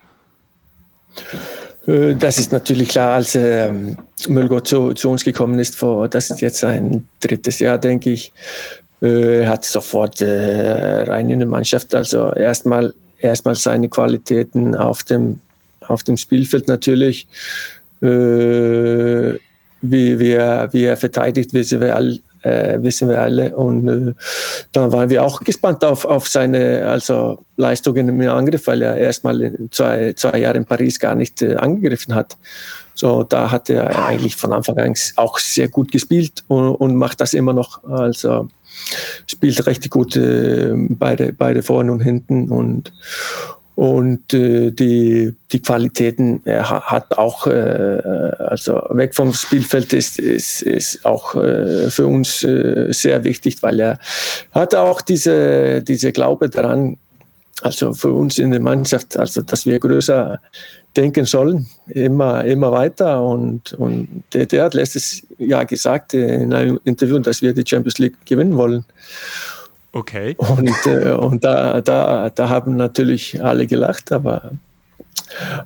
Äh, 1.87 2.14
das 2.14 2.38
ist 2.38 2.52
natürlich 2.52 2.90
klar, 2.90 3.14
als 3.14 3.35
ähm, 3.35 3.97
Müllgott 4.28 4.68
zu, 4.68 4.92
zu, 4.92 5.11
uns 5.11 5.25
gekommen 5.25 5.58
ist, 5.58 5.75
vor, 5.75 6.08
das 6.08 6.30
ist 6.30 6.40
jetzt 6.40 6.62
ein 6.62 7.08
drittes 7.20 7.58
Jahr, 7.58 7.78
denke 7.78 8.11
ich, 8.11 8.32
äh, 9.00 9.47
hat 9.47 9.64
sofort 9.64 10.20
äh, 10.20 11.02
rein 11.02 11.30
in 11.30 11.40
die 11.40 11.47
Mannschaft. 11.47 11.94
Also 11.94 12.32
erstmal 12.32 12.94
erstmal 13.20 13.54
seine 13.54 13.88
Qualitäten 13.88 14.75
auf 14.76 15.02
dem, 15.02 15.40
auf 15.88 16.02
dem 16.02 16.16
Spielfeld 16.16 16.68
natürlich. 16.68 17.26
Äh, 18.00 19.38
wie, 19.80 20.18
wie, 20.18 20.33
er, 20.33 20.73
wie 20.73 20.85
er 20.85 20.97
verteidigt, 20.97 21.52
wissen 21.52 21.80
wir, 21.80 21.95
all, 21.95 22.18
äh, 22.42 22.78
wissen 22.83 23.09
wir 23.09 23.21
alle. 23.21 23.54
Und 23.57 23.88
äh, 23.88 24.14
dann 24.73 24.92
waren 24.92 25.11
wir 25.11 25.23
auch 25.23 25.40
gespannt 25.40 25.85
auf, 25.85 26.04
auf 26.04 26.28
seine 26.28 26.87
also 26.87 27.45
Leistungen 27.57 28.09
im 28.09 28.28
Angriff, 28.28 28.66
weil 28.66 28.83
er 28.83 28.97
erstmal 28.97 29.57
zwei, 29.71 30.12
zwei 30.14 30.38
Jahre 30.38 30.59
in 30.59 30.64
Paris 30.64 30.99
gar 30.99 31.14
nicht 31.14 31.42
äh, 31.42 31.54
angegriffen 31.57 32.14
hat. 32.14 32.37
So, 32.95 33.23
da 33.23 33.52
hat 33.52 33.71
er 33.71 34.07
eigentlich 34.07 34.35
von 34.35 34.52
Anfang 34.52 34.76
an 34.78 34.95
auch 35.14 35.38
sehr 35.38 35.68
gut 35.68 35.92
gespielt 35.92 36.42
und, 36.49 36.75
und 36.75 36.97
macht 36.97 37.21
das 37.21 37.33
immer 37.33 37.52
noch. 37.52 37.85
Also 37.85 38.49
spielt 39.26 39.64
richtig 39.66 39.92
gut 39.92 40.16
äh, 40.16 40.73
beide, 40.75 41.33
beide 41.33 41.62
vorne 41.62 41.92
und 41.92 42.00
hinten 42.00 42.50
und, 42.50 42.92
und 43.78 44.35
äh, 44.35 44.73
die, 44.73 45.37
die 45.52 45.62
Qualitäten 45.62 46.42
er 46.44 46.68
hat 46.68 47.16
auch, 47.16 47.47
äh, 47.47 48.00
also 48.40 48.82
weg 48.90 49.14
vom 49.14 49.32
Spielfeld 49.32 49.92
ist, 49.92 50.18
ist, 50.18 50.62
ist 50.62 51.06
auch 51.06 51.37
äh, 51.37 51.88
für 51.88 52.08
uns 52.08 52.42
äh, 52.42 52.88
sehr 52.90 53.23
wichtig, 53.23 53.62
weil 53.62 53.78
er 53.78 54.00
hat 54.50 54.75
auch 54.75 55.00
diese, 55.00 55.80
diese 55.80 56.11
Glaube 56.11 56.50
daran, 56.50 56.97
also 57.62 57.92
für 57.94 58.12
uns 58.12 58.40
in 58.40 58.50
der 58.50 58.58
Mannschaft, 58.58 59.16
also 59.16 59.42
dass 59.42 59.64
wir 59.64 59.78
größer 59.78 60.40
denken 60.97 61.25
sollen, 61.25 61.68
immer, 61.87 62.44
immer 62.44 62.73
weiter. 62.73 63.23
Und, 63.23 63.75
und 63.75 64.25
der, 64.32 64.47
der 64.47 64.64
hat 64.64 64.75
letztes 64.75 65.23
Jahr 65.38 65.66
gesagt 65.66 66.14
in 66.14 66.52
einem 66.52 66.80
Interview, 66.82 67.20
dass 67.20 67.42
wir 67.42 67.52
die 67.52 67.64
Champions 67.64 67.99
League 67.99 68.16
gewinnen 68.26 68.56
wollen. 68.56 68.85
Okay. 69.98 70.36
Und, 70.38 70.86
äh, 70.86 71.10
und 71.10 71.42
da, 71.42 71.80
da, 71.80 72.30
da 72.30 72.48
haben 72.48 72.76
natürlich 72.76 73.42
alle 73.42 73.66
gelacht, 73.66 74.12
aber, 74.12 74.52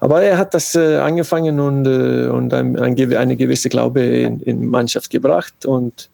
aber 0.01 0.23
er 0.23 0.39
hat 0.39 0.55
das 0.55 0.75
äh, 0.75 0.97
angefangen 0.97 1.61
und, 1.61 1.87
äh, 1.87 2.29
und 2.29 2.55
ein, 2.55 2.79
ein, 2.79 3.15
eine 3.15 3.37
gewisse 3.37 3.69
Glaube 3.69 4.01
in, 4.01 4.41
in 4.41 4.67
Mannschaft 4.69 5.11
gebracht. 5.11 5.67
Und 5.67 6.09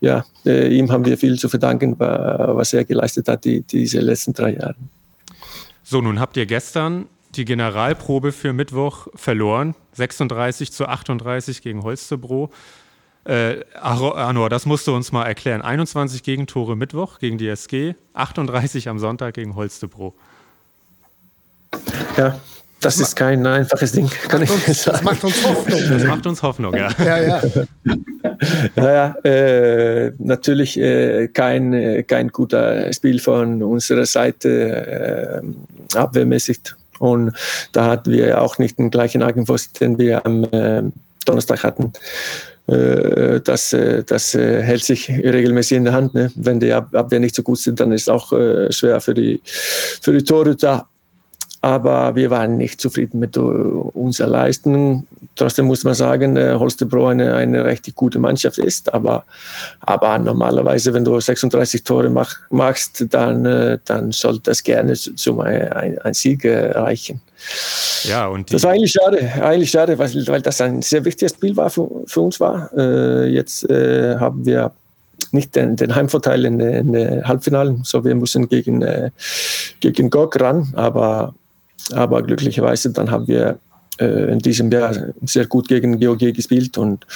ja, 0.00 0.24
äh, 0.44 0.76
ihm 0.76 0.90
haben 0.90 1.04
wir 1.04 1.16
viel 1.16 1.38
zu 1.38 1.48
verdanken, 1.48 1.94
was 1.96 2.72
er 2.72 2.84
geleistet 2.84 3.28
hat 3.28 3.44
die, 3.44 3.60
diese 3.60 4.00
letzten 4.00 4.32
drei 4.32 4.54
Jahre. 4.54 4.74
So, 5.84 6.00
nun 6.00 6.18
habt 6.18 6.36
ihr 6.36 6.46
gestern 6.46 7.06
die 7.36 7.44
Generalprobe 7.44 8.32
für 8.32 8.52
Mittwoch 8.52 9.06
verloren. 9.14 9.76
36 9.92 10.72
zu 10.72 10.86
38 10.86 11.62
gegen 11.62 11.84
Holstebro. 11.84 12.50
Äh, 13.30 13.64
Arnor, 13.80 14.50
das 14.50 14.66
musst 14.66 14.88
du 14.88 14.94
uns 14.94 15.12
mal 15.12 15.24
erklären. 15.24 15.62
21 15.62 16.24
Gegentore 16.24 16.76
Mittwoch 16.76 17.20
gegen 17.20 17.38
die 17.38 17.46
SG, 17.46 17.94
38 18.12 18.88
am 18.88 18.98
Sonntag 18.98 19.34
gegen 19.34 19.54
Holstebro. 19.54 20.14
Ja, 22.16 22.40
das 22.80 22.98
ist 22.98 23.14
kein 23.14 23.46
einfaches 23.46 23.92
Ding, 23.92 24.10
kann 24.26 24.42
ich 24.42 24.50
uns, 24.50 24.82
sagen. 24.82 24.96
Das 24.96 25.02
macht 25.04 25.22
uns 25.22 25.46
Hoffnung. 25.46 25.80
Das 25.90 26.04
macht 26.04 26.26
uns 26.26 26.42
Hoffnung, 26.42 26.74
ja. 26.74 26.88
ja, 26.98 27.22
ja. 27.22 27.42
Naja, 28.74 29.14
äh, 29.22 30.12
natürlich 30.18 30.76
äh, 30.80 31.28
kein, 31.28 31.72
äh, 31.72 32.02
kein 32.02 32.30
guter 32.30 32.92
Spiel 32.92 33.20
von 33.20 33.62
unserer 33.62 34.06
Seite, 34.06 35.42
äh, 35.94 35.96
abwehrmäßig 35.96 36.60
und 36.98 37.32
da 37.70 37.86
hatten 37.86 38.10
wir 38.10 38.42
auch 38.42 38.58
nicht 38.58 38.78
den 38.78 38.90
gleichen 38.90 39.22
Eigenpost, 39.22 39.80
den 39.80 39.98
wir 39.98 40.26
am 40.26 40.44
äh, 40.44 40.82
Donnerstag 41.26 41.62
hatten. 41.62 41.92
Äh, 42.70 43.40
das, 43.40 43.72
äh, 43.72 44.04
das 44.04 44.34
äh, 44.34 44.62
hält 44.62 44.84
sich 44.84 45.08
regelmäßig 45.08 45.78
in 45.78 45.84
der 45.84 45.92
Hand. 45.92 46.14
Ne? 46.14 46.30
Wenn 46.36 46.60
die 46.60 46.72
Abwehr 46.72 47.18
nicht 47.18 47.34
so 47.34 47.42
gut 47.42 47.58
sind, 47.58 47.80
dann 47.80 47.90
ist 47.92 48.02
es 48.02 48.08
auch 48.08 48.30
schwer 48.70 49.00
für 49.00 49.14
die, 49.14 49.40
für 49.44 50.12
die 50.12 50.22
Torhüter 50.22 50.86
aber 51.62 52.14
wir 52.14 52.30
waren 52.30 52.56
nicht 52.56 52.80
zufrieden 52.80 53.20
mit 53.20 53.36
unserer 53.36 54.28
Leistung. 54.28 55.06
Trotzdem 55.36 55.66
muss 55.66 55.84
man 55.84 55.94
sagen, 55.94 56.36
äh, 56.36 56.54
Holstebro 56.54 57.08
eine, 57.08 57.34
eine 57.34 57.64
richtig 57.64 57.94
gute 57.94 58.18
Mannschaft 58.18 58.58
ist. 58.58 58.92
Aber, 58.92 59.24
aber 59.80 60.18
normalerweise, 60.18 60.92
wenn 60.94 61.04
du 61.04 61.20
36 61.20 61.84
Tore 61.84 62.08
mach, 62.08 62.36
machst, 62.50 63.06
dann, 63.10 63.44
äh, 63.44 63.78
dann 63.84 64.10
sollte 64.10 64.40
das 64.44 64.62
gerne 64.62 64.94
zum 64.94 65.40
ein, 65.40 65.98
ein 65.98 66.14
Sieg 66.14 66.44
reichen. 66.44 67.20
Ja, 68.04 68.26
und 68.26 68.52
das 68.52 68.62
war 68.62 68.72
eigentlich 68.72 68.92
schade, 68.92 69.30
eigentlich 69.42 69.70
schade, 69.70 69.98
weil, 69.98 70.10
weil 70.26 70.42
das 70.42 70.60
ein 70.60 70.82
sehr 70.82 71.04
wichtiges 71.04 71.32
Spiel 71.32 71.56
war 71.56 71.70
für, 71.70 71.88
für 72.06 72.20
uns 72.20 72.40
war. 72.40 72.70
Äh, 72.76 73.28
jetzt 73.28 73.68
äh, 73.68 74.16
haben 74.16 74.44
wir 74.44 74.72
nicht 75.32 75.54
den, 75.54 75.76
den 75.76 75.94
Heimvorteil 75.94 76.44
in 76.44 76.58
den 76.58 77.26
Halbfinalen, 77.26 77.82
so 77.84 78.04
wir 78.04 78.14
müssen 78.14 78.48
gegen, 78.48 78.82
äh, 78.82 79.10
gegen 79.80 80.10
GOG 80.10 80.40
ran, 80.40 80.72
aber 80.74 81.34
aber 81.92 82.22
glücklicherweise 82.22 82.90
dann 82.90 83.10
haben 83.10 83.26
wir 83.28 83.58
äh, 84.00 84.32
in 84.32 84.38
diesem 84.38 84.70
Jahr 84.70 84.94
sehr 85.22 85.46
gut 85.46 85.68
gegen 85.68 86.00
GOG 86.00 86.32
gespielt 86.32 86.78
und, 86.78 87.06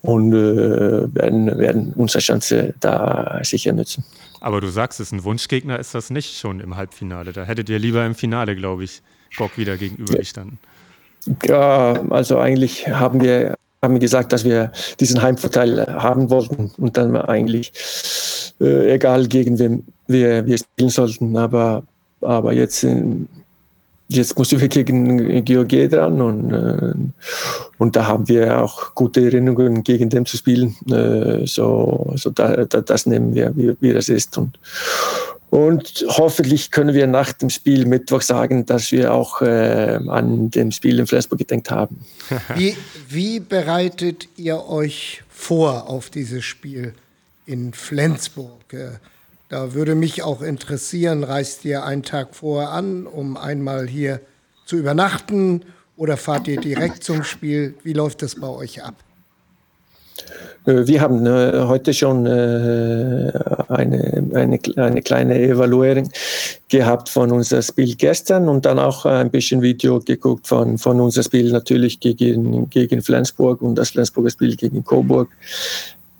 und 0.00 0.32
äh, 0.32 1.14
werden, 1.14 1.58
werden 1.58 1.92
unsere 1.94 2.20
Chance 2.20 2.74
da 2.80 3.40
sicher 3.42 3.72
nutzen. 3.72 4.04
Aber 4.40 4.60
du 4.60 4.68
sagst 4.68 4.98
es, 5.00 5.12
ein 5.12 5.24
Wunschgegner 5.24 5.78
ist 5.78 5.94
das 5.94 6.10
nicht 6.10 6.38
schon 6.38 6.60
im 6.60 6.76
Halbfinale. 6.76 7.32
Da 7.32 7.44
hättet 7.44 7.68
ihr 7.68 7.78
lieber 7.78 8.04
im 8.04 8.14
Finale, 8.14 8.56
glaube 8.56 8.84
ich, 8.84 9.02
Bock 9.38 9.56
wieder 9.56 9.76
gegenübergestanden. 9.76 10.58
Ja, 11.44 12.00
also 12.10 12.38
eigentlich 12.38 12.88
haben 12.88 13.20
wir 13.20 13.54
haben 13.84 13.98
gesagt, 13.98 14.32
dass 14.32 14.44
wir 14.44 14.70
diesen 15.00 15.20
Heimvorteil 15.22 15.86
haben 15.88 16.30
wollten 16.30 16.70
und 16.78 16.96
dann 16.96 17.16
eigentlich 17.16 17.72
äh, 18.60 18.94
egal 18.94 19.26
gegen 19.26 19.58
wen 19.58 19.84
wir, 20.06 20.46
wir 20.46 20.58
spielen 20.58 20.88
sollten. 20.88 21.36
Aber, 21.36 21.82
aber 22.20 22.52
jetzt 22.52 22.84
in, 22.84 23.28
jetzt 24.16 24.38
mussten 24.38 24.60
wir 24.60 24.68
gegen 24.68 25.44
GOG 25.44 25.88
dran 25.90 26.20
und, 26.20 26.52
äh, 26.52 26.94
und 27.78 27.96
da 27.96 28.06
haben 28.06 28.28
wir 28.28 28.62
auch 28.62 28.94
gute 28.94 29.24
Erinnerungen, 29.24 29.82
gegen 29.82 30.10
den 30.10 30.26
zu 30.26 30.36
spielen. 30.36 30.76
Äh, 30.90 31.46
so 31.46 32.12
so 32.16 32.30
da, 32.30 32.64
da, 32.64 32.80
das 32.80 33.06
nehmen 33.06 33.34
wir, 33.34 33.56
wie, 33.56 33.74
wie 33.80 33.92
das 33.92 34.08
ist. 34.08 34.36
Und, 34.38 34.58
und 35.50 36.04
hoffentlich 36.08 36.70
können 36.70 36.94
wir 36.94 37.06
nach 37.06 37.32
dem 37.32 37.50
Spiel 37.50 37.84
Mittwoch 37.86 38.22
sagen, 38.22 38.64
dass 38.66 38.92
wir 38.92 39.12
auch 39.12 39.42
äh, 39.42 39.98
an 40.08 40.50
dem 40.50 40.70
Spiel 40.72 40.98
in 40.98 41.06
Flensburg 41.06 41.38
gedenkt 41.38 41.70
haben. 41.70 42.04
Wie, 42.54 42.76
wie 43.08 43.40
bereitet 43.40 44.28
ihr 44.36 44.66
euch 44.66 45.22
vor 45.28 45.88
auf 45.88 46.08
dieses 46.08 46.44
Spiel 46.44 46.94
in 47.44 47.72
Flensburg? 47.72 48.74
Da 49.52 49.74
würde 49.74 49.94
mich 49.94 50.22
auch 50.22 50.40
interessieren, 50.40 51.24
reist 51.24 51.66
ihr 51.66 51.84
einen 51.84 52.02
Tag 52.02 52.34
vorher 52.34 52.70
an, 52.70 53.06
um 53.06 53.36
einmal 53.36 53.86
hier 53.86 54.22
zu 54.64 54.76
übernachten 54.76 55.66
oder 55.94 56.16
fahrt 56.16 56.48
ihr 56.48 56.58
direkt 56.58 57.04
zum 57.04 57.22
Spiel? 57.22 57.74
Wie 57.82 57.92
läuft 57.92 58.22
das 58.22 58.36
bei 58.36 58.48
euch 58.48 58.82
ab? 58.82 58.94
Äh, 60.64 60.86
wir 60.86 61.02
haben 61.02 61.26
äh, 61.26 61.66
heute 61.66 61.92
schon 61.92 62.24
äh, 62.24 63.30
eine, 63.68 64.30
eine, 64.32 64.58
eine 64.76 65.02
kleine 65.02 65.38
Evaluierung 65.38 66.08
gehabt 66.70 67.10
von 67.10 67.30
unserem 67.30 67.62
Spiel 67.62 67.94
gestern 67.94 68.48
und 68.48 68.64
dann 68.64 68.78
auch 68.78 69.04
ein 69.04 69.30
bisschen 69.30 69.60
Video 69.60 70.00
geguckt 70.00 70.46
von, 70.46 70.78
von 70.78 70.98
unserem 70.98 71.24
Spiel 71.24 71.52
natürlich 71.52 72.00
gegen, 72.00 72.70
gegen 72.70 73.02
Flensburg 73.02 73.60
und 73.60 73.74
das 73.74 73.90
Flensburger 73.90 74.30
Spiel 74.30 74.56
gegen 74.56 74.82
Coburg 74.82 75.28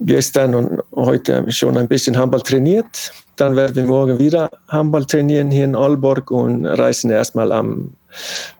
gestern 0.06 0.54
und 0.54 0.82
heute 0.94 1.50
schon 1.50 1.76
ein 1.76 1.88
bisschen 1.88 2.16
Handball 2.16 2.42
trainiert. 2.42 3.12
Dann 3.36 3.56
werden 3.56 3.74
wir 3.74 3.84
morgen 3.84 4.18
wieder 4.18 4.50
Handball 4.68 5.04
trainieren 5.04 5.50
hier 5.50 5.64
in 5.64 5.74
Aalborg 5.74 6.30
und 6.30 6.66
reisen 6.66 7.10
erstmal 7.10 7.50
am, 7.50 7.94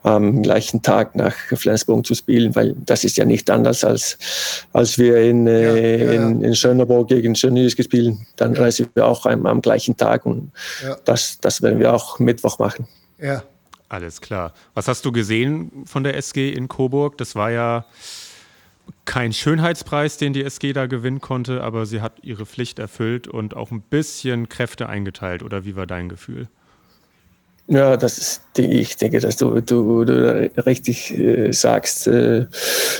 am 0.02 0.42
gleichen 0.42 0.82
Tag 0.82 1.14
nach 1.14 1.34
Flensburg 1.34 2.06
zu 2.06 2.14
spielen, 2.14 2.54
weil 2.54 2.74
das 2.86 3.04
ist 3.04 3.16
ja 3.16 3.24
nicht 3.24 3.50
anders 3.50 3.84
als, 3.84 4.18
als 4.72 4.98
wir 4.98 5.18
in, 5.18 5.46
ja, 5.46 5.52
äh, 5.52 6.04
ja, 6.04 6.12
in, 6.12 6.42
in 6.42 6.54
Schöneborg 6.54 7.08
gegen 7.08 7.34
Schönjus 7.34 7.76
gespielt. 7.76 8.16
Dann 8.36 8.54
reisen 8.56 8.88
wir 8.94 9.06
auch 9.06 9.26
am, 9.26 9.46
am 9.46 9.60
gleichen 9.60 9.96
Tag 9.96 10.24
und 10.26 10.52
ja. 10.82 10.96
das, 11.04 11.38
das 11.40 11.60
werden 11.62 11.78
wir 11.78 11.92
auch 11.92 12.18
Mittwoch 12.18 12.58
machen. 12.58 12.86
Ja. 13.18 13.42
Alles 13.88 14.22
klar. 14.22 14.54
Was 14.72 14.88
hast 14.88 15.04
du 15.04 15.12
gesehen 15.12 15.84
von 15.84 16.02
der 16.02 16.16
SG 16.16 16.50
in 16.50 16.66
Coburg? 16.66 17.18
Das 17.18 17.34
war 17.34 17.50
ja 17.50 17.84
kein 19.04 19.32
Schönheitspreis, 19.32 20.16
den 20.16 20.32
die 20.32 20.44
SG 20.44 20.72
da 20.72 20.86
gewinnen 20.86 21.20
konnte, 21.20 21.62
aber 21.62 21.86
sie 21.86 22.00
hat 22.00 22.22
ihre 22.22 22.46
Pflicht 22.46 22.78
erfüllt 22.78 23.26
und 23.28 23.56
auch 23.56 23.70
ein 23.70 23.82
bisschen 23.82 24.48
Kräfte 24.48 24.88
eingeteilt. 24.88 25.42
Oder 25.42 25.64
wie 25.64 25.76
war 25.76 25.86
dein 25.86 26.08
Gefühl? 26.08 26.48
Ja, 27.68 27.96
das 27.96 28.18
ist, 28.18 28.42
ich 28.58 28.96
denke, 28.96 29.20
dass 29.20 29.36
du, 29.36 29.60
du, 29.60 30.04
du 30.04 30.50
richtig 30.66 31.16
äh, 31.16 31.52
sagst. 31.52 32.06
Äh, 32.06 32.46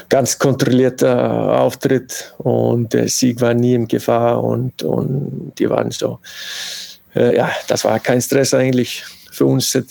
ganz 0.09 0.39
kontrollierter 0.39 1.61
Auftritt 1.61 2.33
und 2.39 2.93
der 2.93 3.09
Sieg 3.09 3.41
war 3.41 3.55
nie 3.55 3.75
in 3.75 3.89
Gefahr 3.89 4.43
und, 4.43 4.83
und 4.83 5.53
die 5.59 5.69
waren 5.69 5.91
so. 5.91 6.21
Äh, 7.15 7.37
ja, 7.37 7.51
das 7.69 7.85
war 7.85 7.99
kein 8.01 8.23
Stress 8.23 8.55
eigentlich. 8.55 9.05
Für 9.43 9.47
uns 9.47 9.75
äh, 9.75 9.83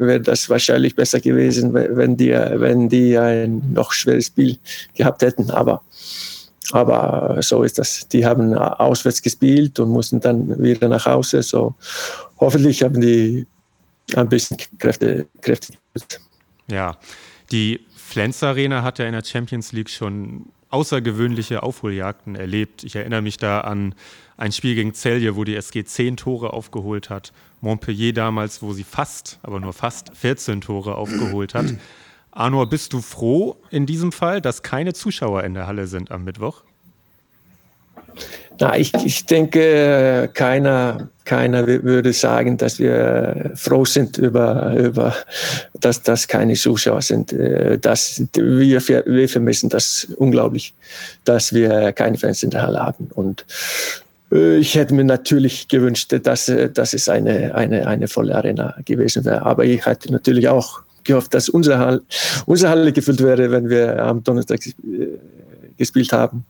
wäre 0.00 0.20
das 0.20 0.50
wahrscheinlich 0.50 0.96
besser 0.96 1.20
gewesen, 1.20 1.72
wenn 1.72 2.16
die, 2.16 2.32
wenn 2.32 2.88
die 2.88 3.16
ein 3.16 3.62
noch 3.72 3.92
schweres 3.92 4.26
Spiel 4.26 4.58
gehabt 4.96 5.22
hätten. 5.22 5.52
Aber, 5.52 5.82
aber 6.72 7.40
so 7.40 7.62
ist 7.62 7.78
das. 7.78 8.08
Die 8.08 8.26
haben 8.26 8.54
auswärts 8.54 9.22
gespielt 9.22 9.78
und 9.78 9.90
mussten 9.90 10.18
dann 10.18 10.60
wieder 10.60 10.88
nach 10.88 11.06
Hause. 11.06 11.44
So 11.44 11.76
hoffentlich 12.40 12.82
haben 12.82 13.00
die 13.00 13.46
ein 14.16 14.28
bisschen 14.28 14.56
Kräfte, 14.80 15.26
Kräfte. 15.42 15.74
Ja, 16.68 16.96
die 17.52 17.78
Flens 17.94 18.42
Arena 18.42 18.82
hat 18.82 18.98
ja 18.98 19.04
in 19.04 19.12
der 19.12 19.22
Champions 19.22 19.70
League 19.70 19.90
schon 19.90 20.46
außergewöhnliche 20.70 21.62
Aufholjagden 21.62 22.34
erlebt. 22.34 22.84
Ich 22.84 22.96
erinnere 22.96 23.22
mich 23.22 23.36
da 23.36 23.60
an 23.60 23.94
ein 24.36 24.52
Spiel 24.52 24.74
gegen 24.74 24.94
Celje, 24.94 25.36
wo 25.36 25.44
die 25.44 25.56
SG 25.56 25.84
zehn 25.84 26.16
Tore 26.16 26.52
aufgeholt 26.52 27.10
hat. 27.10 27.32
Montpellier 27.60 28.12
damals, 28.12 28.62
wo 28.62 28.72
sie 28.72 28.84
fast, 28.84 29.38
aber 29.42 29.60
nur 29.60 29.72
fast 29.72 30.16
14 30.16 30.60
Tore 30.60 30.94
aufgeholt 30.96 31.54
hat. 31.54 31.66
Arnor, 32.30 32.68
bist 32.68 32.92
du 32.92 33.00
froh 33.00 33.56
in 33.70 33.86
diesem 33.86 34.12
Fall, 34.12 34.40
dass 34.40 34.62
keine 34.62 34.92
Zuschauer 34.92 35.42
in 35.44 35.54
der 35.54 35.66
Halle 35.66 35.86
sind 35.86 36.10
am 36.10 36.24
Mittwoch? 36.24 36.62
Na, 38.60 38.76
ich, 38.76 38.92
ich 39.04 39.24
denke, 39.24 40.30
keiner, 40.34 41.08
keiner 41.24 41.66
würde 41.66 42.12
sagen, 42.12 42.56
dass 42.56 42.80
wir 42.80 43.52
froh 43.54 43.84
sind 43.84 44.18
über, 44.18 44.74
über 44.76 45.14
dass 45.78 46.02
das 46.02 46.26
keine 46.26 46.54
Zuschauer 46.54 47.02
sind. 47.02 47.32
Äh, 47.32 47.78
das, 47.78 48.22
wir, 48.34 48.80
wir 48.84 49.28
vermissen 49.28 49.68
das 49.68 50.08
unglaublich, 50.16 50.74
dass 51.24 51.52
wir 51.52 51.92
keine 51.92 52.18
Fans 52.18 52.42
in 52.42 52.50
der 52.50 52.62
Halle 52.62 52.80
haben. 52.80 53.10
Und 53.14 53.44
äh, 54.32 54.56
ich 54.56 54.74
hätte 54.74 54.94
mir 54.94 55.04
natürlich 55.04 55.68
gewünscht, 55.68 56.12
dass, 56.24 56.52
dass 56.74 56.94
es 56.94 57.08
eine, 57.08 57.54
eine, 57.54 57.86
eine 57.86 58.08
volle 58.08 58.34
Arena 58.34 58.74
gewesen 58.84 59.24
wäre. 59.24 59.42
Aber 59.42 59.64
ich 59.64 59.86
hätte 59.86 60.10
natürlich 60.10 60.48
auch 60.48 60.80
gehofft, 61.04 61.32
dass 61.32 61.48
unsere 61.48 61.78
Halle, 61.78 62.02
unsere 62.46 62.70
Halle 62.70 62.92
gefüllt 62.92 63.22
wäre, 63.22 63.50
wenn 63.52 63.68
wir 63.68 64.02
am 64.02 64.24
Donnerstag 64.24 64.66
äh, 64.66 65.18
gespielt 65.78 66.12
haben. 66.12 66.44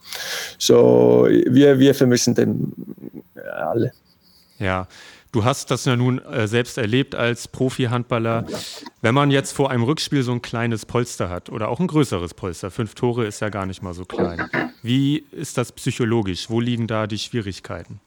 So, 0.58 1.28
wir, 1.28 1.78
wir 1.78 1.94
vermissen 1.94 2.35
den 2.35 2.73
alle. 3.56 3.92
Ja, 4.58 4.88
du 5.30 5.44
hast 5.44 5.70
das 5.70 5.85
ja 5.85 5.94
nun 5.94 6.18
äh, 6.18 6.49
selbst 6.49 6.78
erlebt 6.78 7.14
als 7.14 7.47
Profi-Handballer. 7.47 8.47
Wenn 9.02 9.14
man 9.14 9.30
jetzt 9.30 9.52
vor 9.52 9.70
einem 9.70 9.85
Rückspiel 9.85 10.23
so 10.23 10.32
ein 10.32 10.42
kleines 10.42 10.85
Polster 10.85 11.28
hat 11.28 11.50
oder 11.50 11.68
auch 11.68 11.78
ein 11.78 11.87
größeres 11.87 12.35
Polster, 12.35 12.70
fünf 12.70 12.94
Tore 12.94 13.26
ist 13.26 13.40
ja 13.40 13.49
gar 13.49 13.66
nicht 13.66 13.82
mal 13.82 13.94
so 13.94 14.04
klein. 14.04 14.50
Wie 14.82 15.25
ist 15.30 15.58
das 15.58 15.70
psychologisch? 15.73 16.50
Wo 16.50 16.61
liegen 16.61 16.88
da 16.88 17.06
die 17.06 17.18
Schwierigkeiten? 17.18 18.00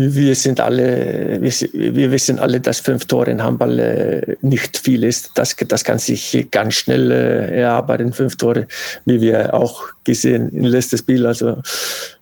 Wir 0.00 0.36
sind 0.36 0.60
alle, 0.60 1.38
wir, 1.42 1.52
wir, 1.72 2.12
wissen 2.12 2.38
alle, 2.38 2.60
dass 2.60 2.78
fünf 2.78 3.06
Tore 3.06 3.32
in 3.32 3.42
Handball 3.42 3.78
äh, 3.80 4.36
nicht 4.42 4.78
viel 4.78 5.02
ist. 5.02 5.32
Das, 5.34 5.56
das 5.56 5.82
kann 5.82 5.98
sich 5.98 6.46
ganz 6.52 6.74
schnell 6.74 7.10
äh, 7.10 7.60
erarbeiten, 7.62 8.12
fünf 8.12 8.36
Tore, 8.36 8.68
wie 9.06 9.20
wir 9.20 9.52
auch 9.54 9.88
gesehen 10.04 10.50
im 10.50 10.66
letzten 10.66 10.98
Spiel. 10.98 11.26
Also 11.26 11.56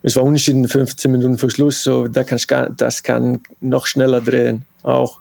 es 0.01 0.15
war 0.15 0.23
unentschieden 0.23 0.67
15 0.67 1.11
Minuten 1.11 1.37
vor 1.37 1.51
Schluss, 1.51 1.83
so 1.83 2.07
da 2.07 2.23
kann, 2.23 2.75
das 2.75 3.03
kann 3.03 3.41
noch 3.61 3.85
schneller 3.85 4.21
drehen 4.21 4.65
auch. 4.81 5.19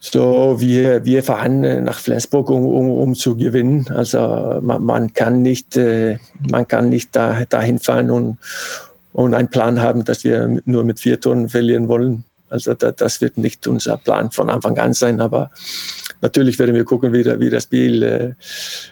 So, 0.00 0.56
wir, 0.58 1.04
wir 1.04 1.22
fahren 1.22 1.84
nach 1.84 1.98
Flensburg, 1.98 2.48
um, 2.48 2.64
um, 2.64 2.90
um 2.90 3.14
zu 3.14 3.36
gewinnen. 3.36 3.88
Also 3.90 4.60
man, 4.62 4.82
man 4.84 5.12
kann 5.12 5.42
nicht, 5.42 5.76
äh, 5.76 6.18
man 6.48 6.66
kann 6.66 6.88
nicht 6.88 7.14
da, 7.14 7.44
dahin 7.44 7.78
fahren 7.78 8.10
und, 8.10 8.38
und 9.16 9.32
einen 9.32 9.48
Plan 9.48 9.80
haben, 9.80 10.04
dass 10.04 10.24
wir 10.24 10.60
nur 10.66 10.84
mit 10.84 11.00
vier 11.00 11.18
Toren 11.18 11.48
verlieren 11.48 11.88
wollen. 11.88 12.24
Also 12.50 12.74
da, 12.74 12.92
das 12.92 13.22
wird 13.22 13.38
nicht 13.38 13.66
unser 13.66 13.96
Plan 13.96 14.30
von 14.30 14.50
Anfang 14.50 14.76
an 14.78 14.92
sein, 14.92 15.22
aber 15.22 15.50
natürlich 16.20 16.58
werden 16.58 16.74
wir 16.74 16.84
gucken, 16.84 17.14
wie, 17.14 17.24
wie, 17.24 17.48
das, 17.48 17.62
Spiel, 17.62 18.02
äh, 18.02 18.34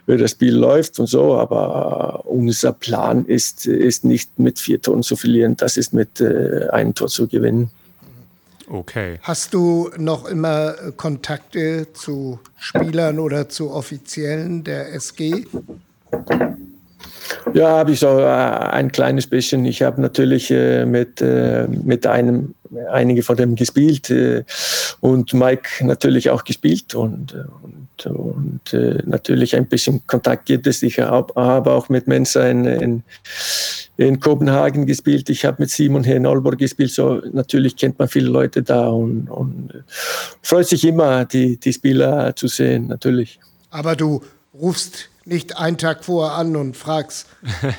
wie 0.07 0.17
das 0.17 0.31
Spiel 0.31 0.55
läuft 0.55 0.99
und 0.99 1.09
so, 1.09 1.35
aber 1.37 2.25
unser 2.25 2.73
Plan 2.73 3.27
ist, 3.27 3.67
ist 3.67 4.07
nicht 4.07 4.39
mit 4.39 4.59
vier 4.59 4.81
Toren 4.81 5.03
zu 5.03 5.15
verlieren, 5.15 5.59
das 5.59 5.77
ist 5.77 5.93
mit 5.93 6.23
äh, 6.23 6.69
einem 6.71 6.95
Tor 6.95 7.09
zu 7.09 7.29
gewinnen. 7.29 7.71
Okay. 8.67 9.19
Hast 9.21 9.53
du 9.53 9.91
noch 9.99 10.25
immer 10.25 10.73
Kontakte 10.97 11.89
zu 11.93 12.41
Spielern 12.59 13.19
oder 13.19 13.51
zu 13.51 13.71
Offiziellen 13.71 14.65
der 14.65 14.95
SG? 14.95 15.45
Ja, 17.53 17.69
habe 17.69 17.93
ich 17.93 18.01
so 18.01 18.19
äh, 18.19 18.25
ein 18.25 18.91
kleines 18.91 19.27
bisschen. 19.27 19.65
Ich 19.65 19.83
habe 19.83 20.01
natürlich 20.01 20.51
äh, 20.51 20.87
mit, 20.87 21.21
äh, 21.21 21.69
mit 21.69 22.07
einem, 22.07 22.55
einige 22.91 23.23
von 23.23 23.37
dem 23.37 23.55
gespielt 23.55 24.13
und 25.01 25.35
Mike 25.35 25.87
natürlich 25.87 26.31
auch 26.31 26.43
gespielt 26.45 26.95
und, 26.95 27.37
und, 27.63 28.07
und 28.07 29.07
natürlich 29.07 29.55
ein 29.55 29.69
bisschen 29.69 30.05
Kontakt 30.07 30.47
gibt 30.47 30.67
es. 30.67 30.83
Ich 30.83 30.99
habe 30.99 31.37
auch 31.37 31.89
mit 31.89 32.09
Mensa 32.09 32.49
in, 32.49 32.65
in, 32.65 33.03
in 33.97 34.19
Kopenhagen 34.19 34.87
gespielt. 34.87 35.31
Ich 35.31 35.45
habe 35.45 35.59
mit 35.61 35.71
Simon 35.71 36.03
hier 36.03 36.17
in 36.17 36.27
Aalborg 36.27 36.59
gespielt. 36.59 36.91
So 36.91 37.23
natürlich 37.33 37.77
kennt 37.77 37.99
man 37.99 38.09
viele 38.09 38.29
Leute 38.29 38.63
da 38.63 38.89
und, 38.89 39.29
und 39.31 39.85
freut 40.43 40.67
sich 40.67 40.85
immer, 40.85 41.25
die, 41.27 41.59
die 41.59 41.73
Spieler 41.73 42.35
zu 42.35 42.49
sehen, 42.49 42.89
natürlich. 42.89 43.39
Aber 43.71 43.95
du 43.95 44.21
rufst 44.53 45.11
nicht 45.25 45.57
einen 45.57 45.79
Tag 45.79 46.05
vorher 46.05 46.37
an 46.37 46.57
und 46.57 46.77
fragst, 46.77 47.27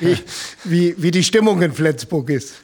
wie, 0.00 0.16
wie, 0.64 0.94
wie 0.98 1.10
die 1.10 1.24
Stimmung 1.24 1.62
in 1.62 1.72
Flensburg 1.72 2.30
ist. 2.30 2.54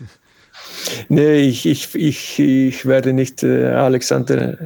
Nee, 1.09 1.41
ich, 1.41 1.67
ich, 1.67 1.95
ich, 1.95 2.39
ich 2.39 2.87
werde 2.87 3.13
nicht 3.13 3.43
äh, 3.43 3.67
Alexander 3.67 4.59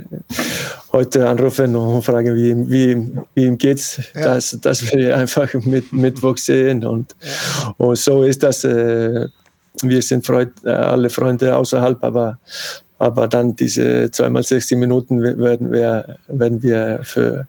heute 0.92 1.28
anrufen 1.28 1.76
und 1.76 2.02
fragen, 2.02 2.34
wie, 2.34 2.54
wie, 2.70 3.10
wie 3.34 3.44
ihm 3.44 3.58
geht's. 3.58 4.00
Ja. 4.14 4.34
Das, 4.34 4.56
das 4.60 4.92
will 4.92 5.06
ich 5.06 5.12
einfach 5.12 5.52
mit 5.54 5.92
Mittwoch 5.92 6.38
sehen. 6.38 6.84
Und, 6.84 7.14
ja. 7.20 7.74
und 7.76 7.98
so 7.98 8.24
ist 8.24 8.42
das. 8.42 8.64
Äh, 8.64 9.28
wir 9.82 10.00
sind 10.00 10.24
Freund, 10.24 10.52
äh, 10.64 10.70
alle 10.70 11.10
Freunde 11.10 11.54
außerhalb, 11.54 12.02
aber 12.02 12.38
aber 12.98 13.28
dann 13.28 13.56
diese 13.56 14.10
zweimal 14.10 14.42
60 14.42 14.78
Minuten 14.78 15.22
werden 15.22 15.72
wir, 15.72 16.18
werden 16.28 16.62
wir 16.62 17.00
für, 17.02 17.46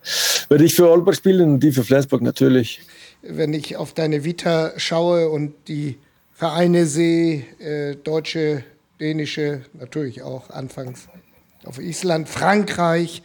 werde 0.49 0.63
ich 0.63 0.75
für 0.75 0.89
Olberg 0.89 1.15
spielen 1.15 1.53
und 1.53 1.60
die 1.62 1.71
für 1.71 1.83
Flensburg 1.83 2.21
natürlich. 2.21 2.81
Wenn 3.21 3.53
ich 3.53 3.77
auf 3.77 3.93
deine 3.93 4.23
Vita 4.23 4.73
schaue 4.77 5.29
und 5.29 5.53
die 5.67 5.97
Vereine 6.33 6.86
sehe, 6.86 7.43
äh, 7.60 7.95
deutsche, 7.95 8.63
dänische, 8.99 9.62
natürlich 9.73 10.21
auch 10.21 10.49
anfangs 10.49 11.07
auf 11.65 11.79
Island, 11.79 12.29
Frankreich, 12.29 13.23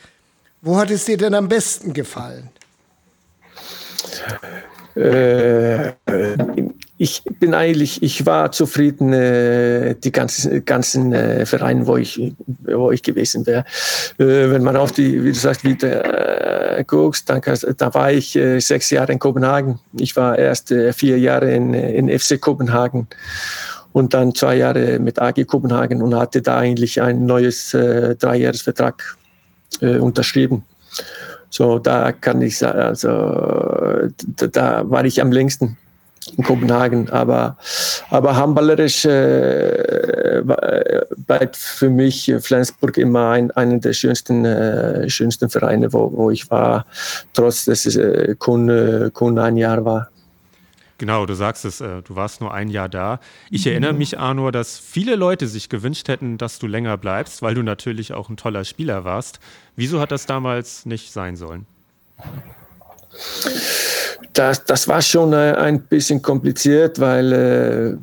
wo 0.61 0.77
hat 0.79 0.91
es 0.91 1.05
dir 1.05 1.17
denn 1.17 1.35
am 1.35 1.49
besten 1.49 1.93
gefallen? 1.93 2.51
Äh, 4.95 5.93
ich 7.03 7.25
bin 7.25 7.53
eigentlich, 7.53 8.01
ich 8.01 8.27
war 8.27 8.53
zufrieden, 8.53 9.13
äh, 9.13 9.97
die 9.97 10.13
ganzen, 10.13 10.65
ganzen 10.65 11.13
äh, 11.13 11.45
Vereine, 11.47 11.89
wo 11.89 11.97
ich, 11.97 12.33
wo 12.63 12.93
ich 12.93 13.03
gewesen 13.03 13.45
wäre. 13.45 13.65
Äh, 14.19 14.53
wenn 14.53 14.63
man 14.63 14.77
auf 14.77 14.93
die, 14.93 15.25
wie 15.25 15.33
du 15.33 15.35
sagst, 15.35 15.65
wieder 15.65 16.79
äh, 16.79 16.85
guckst, 16.85 17.29
dann, 17.29 17.41
da 17.77 17.93
war 17.93 18.13
ich 18.13 18.37
äh, 18.37 18.61
sechs 18.61 18.89
Jahre 18.91 19.11
in 19.11 19.19
Kopenhagen. 19.19 19.81
Ich 19.99 20.15
war 20.15 20.39
erst 20.39 20.71
äh, 20.71 20.93
vier 20.93 21.19
Jahre 21.19 21.53
in, 21.53 21.75
in 21.75 22.09
FC 22.09 22.41
Kopenhagen 22.41 23.09
und 23.91 24.15
dann 24.15 24.33
zwei 24.37 24.55
Jahre 24.55 25.01
mit 25.01 25.19
AG 25.21 25.45
Kopenhagen 25.49 26.03
und 26.03 26.15
hatte 26.15 26.41
da 26.41 26.59
eigentlich 26.59 27.03
ein 27.03 27.27
neues 27.27 27.75
äh, 27.75 28.15
Dreijahresvertrag 28.15 29.17
äh, 29.81 29.97
unterschrieben. 29.97 30.63
So, 31.51 31.81
da 31.81 32.13
kann 32.13 32.41
ich 32.43 32.59
sagen, 32.59 32.79
also 32.79 33.09
da, 33.09 34.47
da 34.47 34.89
war 34.89 35.05
ich 35.05 35.21
am 35.21 35.33
längsten 35.33 35.77
in 36.37 36.45
Kopenhagen. 36.45 37.11
Aber, 37.11 37.57
aber 38.11 38.37
handballerisch 38.37 39.05
äh, 39.05 40.43
bleibt 41.17 41.57
für 41.57 41.91
mich 41.91 42.33
Flensburg 42.41 42.97
immer 42.97 43.31
ein, 43.31 43.51
einer 43.53 43.79
der 43.79 43.93
schönsten, 43.93 44.45
äh, 44.45 45.09
schönsten 45.09 45.51
Vereine, 45.51 45.93
wo, 45.93 46.13
wo 46.13 46.31
ich 46.31 46.51
war, 46.51 46.87
trotz 47.33 47.65
dass 47.65 47.87
es 47.87 47.97
äh, 47.97 48.35
kun, 48.39 49.11
kun 49.13 49.39
ein 49.39 49.57
Jahr 49.57 49.85
war. 49.85 50.09
Genau, 51.03 51.27
du 51.27 51.35
sagst 51.35 51.65
es, 51.65 51.81
äh, 51.81 52.01
du 52.03 52.15
warst 52.15 52.41
nur 52.41 52.55
ein 52.55 52.69
Jahr 52.69 52.89
da. 52.89 53.19
Ich 53.51 53.67
erinnere 53.67 53.93
mich, 53.93 54.21
Arnur, 54.21 54.53
dass 54.53 54.79
viele 54.79 55.17
Leute 55.17 55.49
sich 55.49 55.69
gewünscht 55.69 56.07
hätten, 56.07 56.39
dass 56.39 56.61
du 56.61 56.69
länger 56.69 56.97
bleibst, 56.97 57.43
weil 57.43 57.57
du 57.57 57.65
natürlich 57.65 58.13
auch 58.13 58.29
ein 58.29 58.37
toller 58.37 58.65
Spieler 58.65 59.05
warst. 59.05 59.41
Wieso 59.75 59.99
hat 59.99 60.13
das 60.13 60.27
damals 60.27 60.87
nicht 60.87 61.13
sein 61.13 61.35
sollen? 61.35 61.67
Das, 64.33 64.65
das 64.65 64.89
war 64.89 65.03
schon 65.03 65.33
äh, 65.33 65.55
ein 65.57 65.83
bisschen 65.83 66.23
kompliziert, 66.23 66.99
weil, 66.99 67.33
äh, 67.33 67.97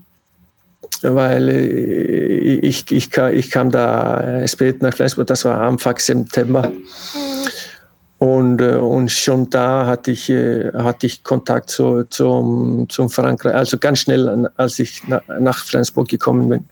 weil 1.02 1.50
ich, 1.50 2.92
ich, 2.92 3.18
ich 3.18 3.52
kam 3.52 3.72
da 3.72 4.48
spät 4.48 4.82
nach 4.82 4.94
Flensburg, 4.94 5.28
das 5.28 5.46
war 5.46 5.60
Anfang 5.62 5.98
September. 5.98 6.72
Und, 8.20 8.60
äh, 8.60 8.76
und 8.76 9.10
schon 9.10 9.50
da 9.50 9.86
hatte 9.86 10.12
ich, 10.12 10.30
äh, 10.30 10.72
hatte 10.74 11.06
ich 11.08 11.24
Kontakt 11.24 11.70
zu, 11.70 12.04
zum, 12.04 12.86
zum 12.90 13.10
Frankreich, 13.10 13.56
also 13.56 13.78
ganz 13.78 14.00
schnell, 14.00 14.50
als 14.58 14.78
ich 14.78 15.02
nach 15.40 15.64
Flensburg 15.64 16.10
gekommen 16.10 16.50
bin. 16.50 16.66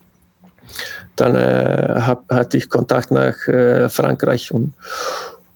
Dann 1.16 1.36
äh, 1.36 2.02
hab, 2.02 2.30
hatte 2.30 2.58
ich 2.58 2.70
Kontakt 2.70 3.12
nach 3.12 3.48
äh, 3.48 3.88
Frankreich 3.88 4.52
und, 4.52 4.74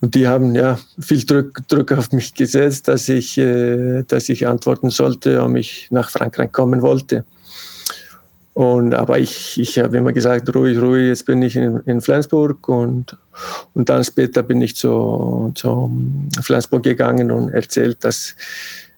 und 0.02 0.16
die 0.16 0.28
haben 0.28 0.56
ja 0.56 0.80
viel 1.00 1.24
Druck, 1.24 1.60
Druck 1.68 1.92
auf 1.92 2.12
mich 2.12 2.34
gesetzt, 2.34 2.88
dass 2.88 3.08
ich, 3.08 3.38
äh, 3.38 4.04
dass 4.04 4.30
ich 4.30 4.48
antworten 4.48 4.90
sollte, 4.90 5.42
ob 5.42 5.56
ich 5.56 5.88
nach 5.92 6.10
Frankreich 6.10 6.52
kommen 6.52 6.82
wollte. 6.82 7.24
Und, 8.54 8.96
aber 8.96 9.20
ich, 9.20 9.60
ich 9.60 9.80
habe 9.80 9.98
immer 9.98 10.12
gesagt, 10.12 10.54
ruhig, 10.54 10.78
ruhig, 10.82 11.08
jetzt 11.08 11.26
bin 11.26 11.42
ich 11.42 11.56
in, 11.56 11.80
in 11.86 12.02
Flensburg 12.02 12.68
und, 12.68 13.16
und 13.76 13.90
dann 13.90 14.04
später 14.04 14.44
bin 14.44 14.62
ich 14.62 14.76
zu, 14.76 15.52
zu 15.56 15.92
Flensburg 16.42 16.84
gegangen 16.84 17.32
und 17.32 17.50
erzählt, 17.50 18.04
dass 18.04 18.36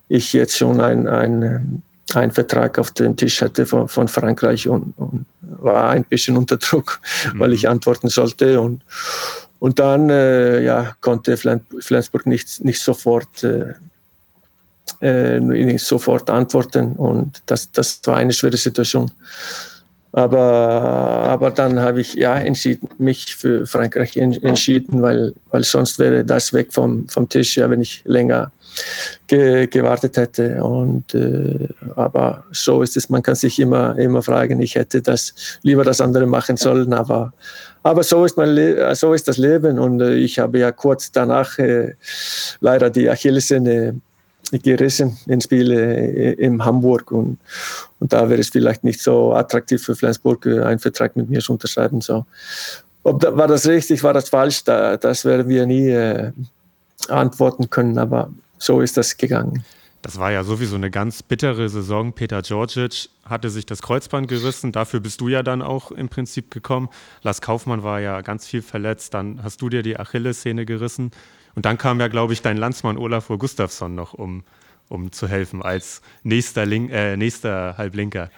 ich 0.08 0.34
jetzt 0.34 0.58
schon 0.58 0.82
ein, 0.82 1.08
ein, 1.08 1.84
einen 2.14 2.32
Vertrag 2.32 2.80
auf 2.80 2.92
dem 2.92 3.16
Tisch 3.16 3.42
hatte 3.42 3.66
von, 3.66 3.88
von 3.90 4.08
Frankreich 4.08 4.68
und, 4.68 4.94
und, 4.98 5.26
war 5.42 5.92
ein 5.92 6.04
bisschen 6.04 6.36
unter 6.36 6.58
Druck, 6.58 7.00
mhm. 7.34 7.40
weil 7.40 7.54
ich 7.54 7.70
antworten 7.70 8.10
sollte. 8.10 8.60
Und, 8.60 8.84
und 9.64 9.80
dann 9.80 10.10
äh, 10.10 10.62
ja, 10.62 10.94
konnte 11.00 11.38
Flensburg 11.38 12.26
nicht, 12.26 12.66
nicht 12.66 12.82
sofort 12.82 13.46
äh, 13.46 13.76
äh, 15.00 15.78
sofort 15.78 16.30
antworten. 16.30 16.92
Und 16.98 17.42
das, 17.46 17.72
das 17.72 18.02
war 18.04 18.18
eine 18.18 18.34
schwere 18.34 18.58
Situation. 18.58 19.10
Aber, 20.12 20.42
aber 20.42 21.50
dann 21.52 21.80
habe 21.80 22.02
ich 22.02 22.14
ja 22.14 22.36
entschieden, 22.36 22.90
mich 22.98 23.38
für 23.38 23.66
Frankreich 23.66 24.18
entschieden, 24.18 25.02
weil, 25.02 25.34
weil 25.50 25.64
sonst 25.64 25.98
wäre 25.98 26.26
das 26.26 26.52
weg 26.52 26.74
vom, 26.74 27.08
vom 27.08 27.30
Tisch, 27.30 27.56
ja, 27.56 27.70
wenn 27.70 27.80
ich 27.80 28.02
länger 28.04 28.52
ge, 29.28 29.68
gewartet 29.68 30.18
hätte. 30.18 30.62
Und, 30.62 31.16
äh, 31.16 31.70
aber 31.96 32.44
so 32.52 32.82
ist 32.82 32.98
es, 32.98 33.10
man 33.10 33.24
kann 33.24 33.36
sich 33.36 33.58
immer, 33.60 33.98
immer 33.98 34.22
fragen, 34.24 34.62
ich 34.62 34.76
hätte 34.76 35.02
das 35.02 35.34
lieber 35.62 35.86
das 35.86 36.02
andere 36.02 36.26
machen 36.26 36.58
sollen, 36.58 36.92
aber, 36.92 37.32
aber 37.84 38.04
so, 38.04 38.26
ist 38.26 38.38
mein 38.38 38.96
so 38.96 39.14
ist 39.14 39.28
das 39.28 39.38
Leben. 39.38 39.78
Und 39.78 40.02
äh, 40.02 40.16
ich 40.16 40.40
habe 40.40 40.60
ja 40.60 40.72
kurz 40.72 41.12
danach 41.12 41.60
äh, 41.60 41.96
leider 42.62 42.90
die 42.90 43.10
Achillessehne 43.10 44.00
gerissen 44.52 45.18
in 45.26 45.42
Spiele 45.42 45.96
äh, 45.96 46.34
in 46.34 46.64
Hamburg 46.64 47.12
und, 47.12 47.40
und 48.00 48.14
da 48.14 48.30
wäre 48.30 48.42
es 48.42 48.50
vielleicht 48.50 48.84
nicht 48.84 49.02
so 49.02 49.34
attraktiv 49.34 49.84
für 49.84 49.96
Flensburg, 49.96 50.46
äh, 50.46 50.62
einen 50.62 50.80
Vertrag 50.80 51.16
mit 51.16 51.30
mir 51.30 51.42
zu 51.42 51.54
unterschreiben. 51.54 52.02
So. 52.02 52.26
Ob 53.04 53.20
da, 53.20 53.36
war 53.36 53.48
das 53.48 53.68
richtig, 53.68 54.04
war 54.04 54.14
das 54.14 54.30
falsch, 54.30 54.64
da, 54.64 54.98
das 54.98 55.26
werden 55.26 55.50
wir 55.50 55.66
nie 55.66 55.90
äh, 55.90 56.32
antworten 57.10 57.70
können, 57.70 57.98
aber 57.98 58.32
so 58.58 58.82
ist 58.82 58.98
das 58.98 59.18
gegangen. 59.18 59.64
Das 60.04 60.20
war 60.20 60.34
ja 60.34 60.44
sowieso 60.44 60.76
eine 60.76 60.92
ganz 60.92 61.24
bittere 61.24 61.70
Saison. 61.70 62.12
Peter 62.12 62.42
Georgic 62.42 63.10
hatte 63.24 63.50
sich 63.50 63.66
das 63.66 63.82
Kreuzband 63.82 64.28
gerissen. 64.28 64.74
Dafür 64.74 65.00
bist 65.00 65.22
du 65.22 65.30
ja 65.30 65.44
dann 65.44 65.62
auch 65.62 65.92
im 65.92 66.10
Prinzip 66.10 66.52
gekommen. 66.52 66.90
Lars 67.22 67.40
Kaufmann 67.40 67.84
war 67.84 68.02
ja 68.02 68.20
ganz 68.20 68.46
viel 68.46 68.62
verletzt. 68.62 69.14
Dann 69.14 69.42
hast 69.42 69.62
du 69.62 69.70
dir 69.70 69.82
die 69.82 69.98
Achillessehne 69.98 70.66
gerissen. 70.66 71.12
Und 71.56 71.66
dann 71.66 71.78
kam 71.78 72.02
ja, 72.02 72.10
glaube 72.10 72.34
ich, 72.34 72.42
dein 72.42 72.58
Landsmann 72.58 72.98
Olafur 72.98 73.40
Gustafsson 73.40 73.96
noch, 73.96 74.14
um, 74.14 74.44
um 74.90 75.14
zu 75.14 75.30
helfen 75.30 75.62
als 75.62 76.02
nächster, 76.24 76.66
Link, 76.66 76.92
äh, 76.92 77.16
nächster 77.16 77.78
Halblinker. 77.78 78.30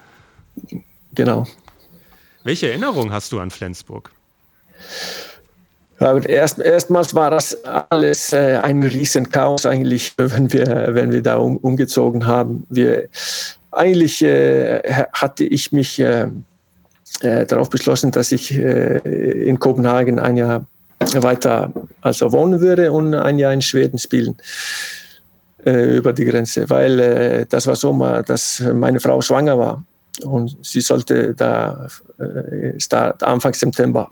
Genau. 1.14 1.48
Welche 2.44 2.68
Erinnerung 2.68 3.10
hast 3.10 3.32
du 3.32 3.40
an 3.40 3.50
Flensburg? 3.50 4.12
Erst, 5.98 6.58
erstmals 6.58 7.14
war 7.14 7.30
das 7.30 7.56
alles 7.64 8.32
äh, 8.32 8.58
ein 8.62 8.82
Riesenchaos 8.82 9.64
eigentlich, 9.64 10.12
wenn 10.16 10.52
wir, 10.52 10.88
wenn 10.90 11.12
wir 11.12 11.22
da 11.22 11.36
um, 11.36 11.56
umgezogen 11.56 12.26
haben. 12.26 12.66
Wir, 12.68 13.08
eigentlich 13.70 14.22
äh, 14.22 14.82
hatte 15.12 15.44
ich 15.44 15.72
mich 15.72 15.98
äh, 15.98 16.28
äh 17.20 17.46
darauf 17.46 17.70
beschlossen, 17.70 18.10
dass 18.10 18.32
ich 18.32 18.54
äh, 18.54 18.98
in 19.48 19.58
Kopenhagen 19.58 20.18
ein 20.18 20.36
Jahr 20.36 20.66
weiter 21.14 21.72
also 22.00 22.32
wohnen 22.32 22.60
würde 22.60 22.92
und 22.92 23.14
ein 23.14 23.38
Jahr 23.38 23.52
in 23.52 23.62
Schweden 23.62 23.98
spielen 23.98 24.36
äh, 25.64 25.96
über 25.96 26.12
die 26.12 26.24
Grenze, 26.24 26.68
weil 26.68 27.46
das 27.48 27.66
war 27.66 27.76
so 27.76 27.92
mal, 27.92 28.22
dass 28.22 28.62
meine 28.74 29.00
Frau 29.00 29.20
schwanger 29.20 29.58
war 29.58 29.84
und 30.24 30.56
sie 30.62 30.80
sollte 30.80 31.34
da 31.34 31.88
äh, 32.18 32.78
Start, 32.80 33.22
Anfang 33.22 33.52
September 33.52 34.10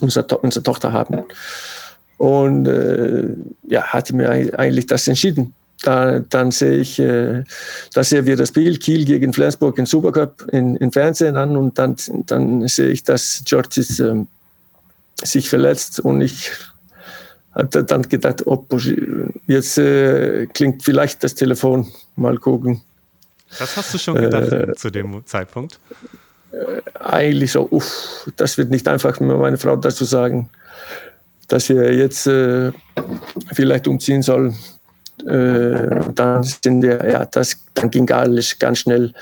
unsere, 0.00 0.26
to 0.26 0.36
unsere 0.36 0.62
Tochter 0.62 0.92
haben. 0.92 1.24
Und 2.18 2.66
äh, 2.66 3.28
ja, 3.68 3.82
hatte 3.84 4.14
mir 4.14 4.30
eigentlich 4.30 4.86
das 4.86 5.08
entschieden. 5.08 5.54
Da, 5.82 6.20
dann 6.20 6.52
sehe 6.52 6.76
ich, 6.76 7.00
äh, 7.00 7.42
da 7.92 8.04
sehen 8.04 8.26
wir 8.26 8.36
das 8.36 8.50
Spiel 8.50 8.78
Kiel 8.78 9.04
gegen 9.04 9.32
Flensburg 9.32 9.78
im 9.78 9.86
Supercup 9.86 10.46
in, 10.52 10.76
in 10.76 10.92
Fernsehen 10.92 11.36
an 11.36 11.56
und 11.56 11.76
dann, 11.76 11.96
dann 12.26 12.68
sehe 12.68 12.90
ich, 12.90 13.02
dass 13.02 13.42
George 13.44 13.80
ist, 13.80 13.98
ähm, 13.98 14.28
sich 15.20 15.48
verletzt 15.48 15.98
und 15.98 16.20
ich 16.20 16.52
hatte 17.52 17.84
dann 17.84 18.02
gedacht, 18.02 18.46
ob 18.46 18.72
jetzt 19.46 19.78
äh, 19.78 20.46
klingt 20.46 20.84
vielleicht 20.84 21.22
das 21.24 21.34
Telefon, 21.34 21.88
mal 22.16 22.38
gucken. 22.38 22.80
Was 23.58 23.76
hast 23.76 23.94
du 23.94 23.98
schon 23.98 24.14
gedacht 24.14 24.52
äh, 24.52 24.74
zu 24.74 24.90
dem 24.90 25.26
Zeitpunkt? 25.26 25.78
Äh, 26.52 26.82
eigentlich 27.00 27.52
so, 27.52 27.66
uff, 27.70 28.30
das 28.36 28.58
wird 28.58 28.70
nicht 28.70 28.86
einfach, 28.88 29.18
meine 29.20 29.58
Frau 29.58 29.76
dazu 29.76 30.04
sagen, 30.04 30.48
dass 31.48 31.68
wir 31.68 31.94
jetzt 31.94 32.26
äh, 32.26 32.72
vielleicht 33.52 33.88
umziehen 33.88 34.22
sollen. 34.22 34.56
Äh, 35.26 36.12
dann 36.14 36.42
sind 36.42 36.82
wir, 36.82 37.08
ja, 37.08 37.24
das, 37.26 37.56
dann 37.74 37.90
ging 37.90 38.10
alles 38.10 38.58
ganz 38.58 38.78
schnell. 38.78 39.12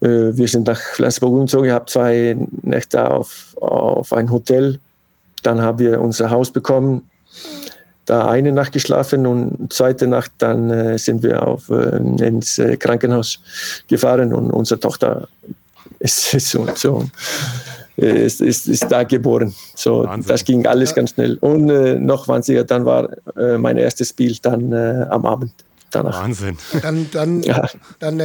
Äh, 0.00 0.36
wir 0.36 0.48
sind 0.48 0.66
nach 0.66 0.80
Flensburg 0.80 1.32
umgezogen, 1.32 1.66
ich 1.66 1.72
habe 1.72 1.86
zwei 1.86 2.36
Nächte 2.62 3.10
auf, 3.10 3.56
auf 3.60 4.12
ein 4.12 4.30
Hotel 4.30 4.78
dann 5.44 5.60
haben 5.60 5.78
wir 5.78 6.00
unser 6.00 6.30
Haus 6.30 6.50
bekommen, 6.50 7.08
da 8.06 8.28
eine 8.28 8.52
Nacht 8.52 8.72
geschlafen 8.72 9.26
und 9.26 9.72
zweite 9.72 10.06
Nacht 10.06 10.32
dann 10.38 10.70
äh, 10.70 10.98
sind 10.98 11.22
wir 11.22 11.46
auf, 11.46 11.70
äh, 11.70 11.96
ins 11.96 12.60
Krankenhaus 12.78 13.40
gefahren 13.88 14.34
und 14.34 14.50
unsere 14.50 14.80
Tochter 14.80 15.28
ist, 16.04 16.50
so, 16.50 16.66
so 16.74 17.04
ist, 17.96 18.40
ist, 18.40 18.68
ist, 18.68 18.90
da 18.90 19.04
geboren. 19.04 19.54
So, 19.74 20.06
das 20.26 20.44
ging 20.44 20.66
alles 20.66 20.94
ganz 20.94 21.10
schnell. 21.10 21.36
Und 21.38 21.70
äh, 21.70 21.94
noch 21.94 22.28
wahnsinniger, 22.28 22.64
dann 22.64 22.84
war 22.84 23.08
äh, 23.36 23.56
mein 23.58 23.78
erstes 23.78 24.10
Spiel 24.10 24.36
dann 24.42 24.72
äh, 24.72 25.06
am 25.10 25.24
Abend. 25.26 25.52
Danach. 25.90 26.24
Wahnsinn. 26.24 26.58
Dann, 26.82 27.08
dann, 27.12 27.42
ja. 27.44 27.68
dann 28.00 28.20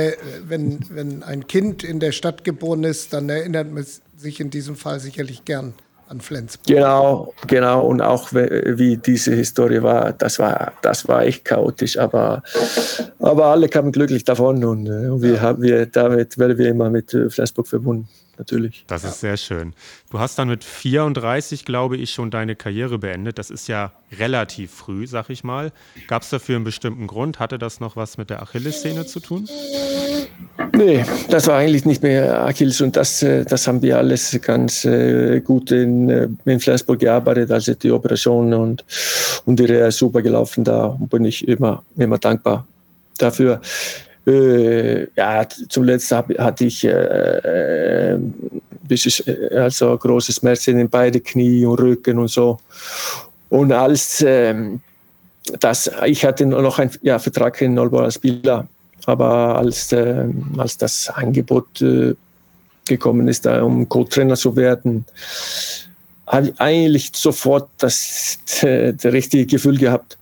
wenn, 0.47 0.79
wenn 0.89 1.21
ein 1.21 1.45
Kind 1.45 1.83
in 1.83 1.99
der 1.99 2.13
Stadt 2.13 2.43
geboren 2.43 2.83
ist, 2.83 3.13
dann 3.13 3.29
erinnert 3.29 3.71
man 3.71 3.85
sich 4.17 4.39
in 4.39 4.49
diesem 4.49 4.75
Fall 4.75 4.99
sicherlich 4.99 5.45
gern 5.45 5.75
an 6.09 6.21
Flensburg. 6.21 6.65
Genau, 6.65 7.33
genau. 7.47 7.85
Und 7.85 8.01
auch 8.01 8.33
wie 8.33 8.97
diese 8.97 9.33
Historie 9.33 9.81
war, 9.83 10.13
das 10.13 10.39
war, 10.39 10.73
das 10.81 11.07
war 11.07 11.23
echt 11.23 11.45
chaotisch. 11.45 11.97
Aber, 11.97 12.41
aber 13.19 13.45
alle 13.45 13.69
kamen 13.69 13.91
glücklich 13.91 14.23
davon 14.23 14.63
und, 14.63 14.87
äh, 14.87 15.21
wir 15.21 15.41
haben 15.41 15.61
wir 15.61 15.85
damit 15.85 16.37
werden 16.37 16.57
wir 16.57 16.69
immer 16.69 16.89
mit 16.89 17.11
Flensburg 17.29 17.67
verbunden 17.67 18.07
natürlich. 18.39 18.85
Das 18.87 19.03
ist 19.03 19.19
sehr 19.19 19.37
schön. 19.37 19.73
Du 20.09 20.19
hast 20.19 20.39
dann 20.39 20.47
mit 20.47 20.63
34, 20.63 21.65
glaube 21.65 21.97
ich, 21.97 22.11
schon 22.11 22.31
deine 22.31 22.55
Karriere 22.55 22.97
beendet. 22.97 23.37
Das 23.37 23.51
ist 23.51 23.67
ja 23.67 23.91
relativ 24.17 24.71
früh, 24.71 25.05
sag 25.05 25.29
ich 25.29 25.43
mal. 25.43 25.71
Gab 26.07 26.23
es 26.23 26.29
dafür 26.29 26.55
einen 26.55 26.65
bestimmten 26.65 27.05
Grund? 27.05 27.39
Hatte 27.39 27.59
das 27.59 27.79
noch 27.79 27.95
was 27.95 28.17
mit 28.17 28.31
der 28.31 28.41
Achillessehne 28.41 29.05
zu 29.05 29.19
tun? 29.19 29.47
Nee, 30.75 31.05
das 31.29 31.47
war 31.47 31.57
eigentlich 31.57 31.85
nicht 31.85 32.01
mehr 32.01 32.45
Achilles 32.45 32.81
und 32.81 32.95
das, 32.95 33.21
äh, 33.21 33.43
das 33.45 33.67
haben 33.67 33.81
wir 33.81 33.97
alles 33.97 34.39
ganz 34.41 34.85
äh, 34.85 35.41
gut 35.41 35.71
in, 35.71 36.09
äh, 36.09 36.27
in 36.45 36.59
Flensburg 36.59 36.99
gearbeitet, 36.99 37.51
also 37.51 37.73
die 37.73 37.91
Operation 37.91 38.53
und, 38.53 38.85
und 39.45 39.59
die 39.59 39.65
Reha 39.65 39.87
ist 39.87 39.97
super 39.97 40.21
gelaufen. 40.21 40.63
Da 40.63 40.97
bin 41.09 41.25
ich 41.25 41.47
immer, 41.47 41.83
immer 41.97 42.17
dankbar 42.17 42.65
dafür. 43.17 43.61
Äh, 44.27 45.07
ja, 45.15 45.47
zum 45.47 45.83
letzten 45.83 46.37
hatte 46.37 46.65
ich 46.65 46.83
äh, 46.83 48.13
äh, 48.13 48.19
also 49.55 49.97
große 49.97 50.33
Schmerzen 50.33 50.79
in 50.79 50.89
beide 50.89 51.19
Knie 51.19 51.65
und 51.65 51.79
Rücken 51.79 52.19
und 52.19 52.29
so. 52.29 52.59
Und 53.49 53.71
als 53.71 54.23
ähm, 54.25 54.81
das, 55.59 55.89
ich 56.05 56.25
hatte 56.25 56.45
noch 56.45 56.79
einen 56.79 56.91
ja, 57.01 57.19
Vertrag 57.19 57.59
in 57.61 57.73
Nolbo 57.73 57.99
als 57.99 58.15
Spieler, 58.15 58.67
aber 59.05 59.57
als, 59.57 59.91
äh, 59.91 60.25
als 60.57 60.77
das 60.77 61.09
Angebot 61.09 61.81
äh, 61.81 62.13
gekommen 62.85 63.27
ist, 63.27 63.45
da, 63.45 63.61
um 63.63 63.87
Co-Trainer 63.87 64.35
zu 64.35 64.55
werden, 64.55 65.05
habe 66.27 66.49
ich 66.49 66.59
eigentlich 66.59 67.11
sofort 67.15 67.69
das, 67.77 68.39
das 68.61 69.05
richtige 69.05 69.45
Gefühl 69.45 69.77
gehabt. 69.77 70.17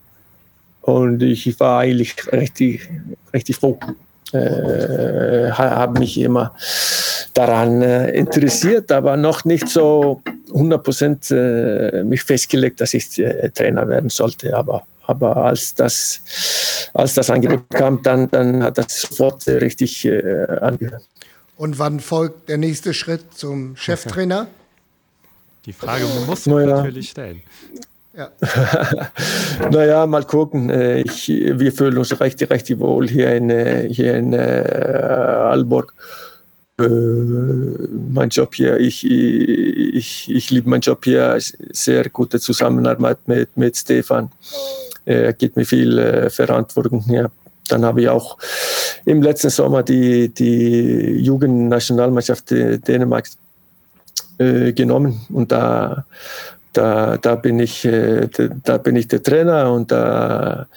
Und 0.88 1.22
ich 1.22 1.60
war 1.60 1.80
eigentlich 1.80 2.16
richtig, 2.32 2.88
richtig 3.34 3.56
froh. 3.56 3.78
Äh, 4.32 5.50
habe 5.50 6.00
mich 6.00 6.16
immer 6.18 6.54
daran 7.34 7.82
äh, 7.82 8.10
interessiert, 8.12 8.90
aber 8.90 9.18
noch 9.18 9.44
nicht 9.44 9.68
so 9.68 10.22
100 10.48 10.82
Prozent 10.82 11.30
äh, 11.30 12.02
mich 12.04 12.22
festgelegt, 12.22 12.80
dass 12.80 12.94
ich 12.94 13.18
äh, 13.18 13.50
Trainer 13.50 13.86
werden 13.86 14.08
sollte. 14.08 14.56
Aber, 14.56 14.86
aber 15.06 15.36
als, 15.36 15.74
das, 15.74 16.22
als 16.94 17.12
das 17.12 17.28
Angebot 17.28 17.68
kam, 17.68 18.02
dann, 18.02 18.30
dann 18.30 18.62
hat 18.62 18.78
das 18.78 19.02
sofort 19.02 19.46
richtig 19.46 20.06
äh, 20.06 20.46
angehört. 20.62 21.04
Und 21.58 21.78
wann 21.78 22.00
folgt 22.00 22.48
der 22.48 22.56
nächste 22.56 22.94
Schritt 22.94 23.34
zum 23.34 23.76
Cheftrainer? 23.76 24.46
Die 25.66 25.74
Frage 25.74 26.06
muss 26.26 26.46
man 26.46 26.64
naja. 26.64 26.76
natürlich 26.78 27.10
stellen. 27.10 27.42
Ja. 28.18 28.32
naja, 29.70 30.04
mal 30.06 30.24
gucken. 30.24 30.70
Äh, 30.70 31.02
ich, 31.02 31.28
wir 31.28 31.70
fühlen 31.72 31.98
uns 31.98 32.18
recht, 32.20 32.42
recht 32.50 32.76
wohl 32.80 33.08
hier 33.08 33.32
in, 33.36 33.48
äh, 33.48 33.88
hier 33.88 34.16
in 34.16 34.32
äh, 34.32 34.64
Aalborg. 35.48 35.94
Äh, 36.80 36.88
mein 38.10 38.28
Job 38.30 38.56
hier, 38.56 38.80
ich, 38.80 39.08
ich, 39.08 40.28
ich 40.34 40.50
liebe 40.50 40.68
meinen 40.68 40.80
Job 40.80 41.04
hier. 41.04 41.38
Sehr 41.70 42.08
gute 42.08 42.40
Zusammenarbeit 42.40 43.18
mit, 43.26 43.56
mit 43.56 43.76
Stefan. 43.76 44.32
Er 45.04 45.32
gibt 45.32 45.56
mir 45.56 45.64
viel 45.64 46.28
Verantwortung 46.28 47.04
hier. 47.04 47.30
Dann 47.68 47.84
habe 47.84 48.02
ich 48.02 48.08
auch 48.08 48.36
im 49.04 49.22
letzten 49.22 49.50
Sommer 49.50 49.84
die, 49.84 50.28
die 50.28 51.20
Jugendnationalmannschaft 51.20 52.50
Dänemarks 52.50 53.38
äh, 54.38 54.72
genommen 54.72 55.20
und 55.30 55.52
da, 55.52 56.04
da, 56.78 57.16
da, 57.16 57.34
bin 57.34 57.58
ich, 57.58 57.84
äh, 57.84 58.28
da 58.62 58.78
bin 58.78 58.94
ich 58.94 59.08
der 59.08 59.20
Trainer 59.22 59.72
und 59.72 59.90
da, 59.90 60.68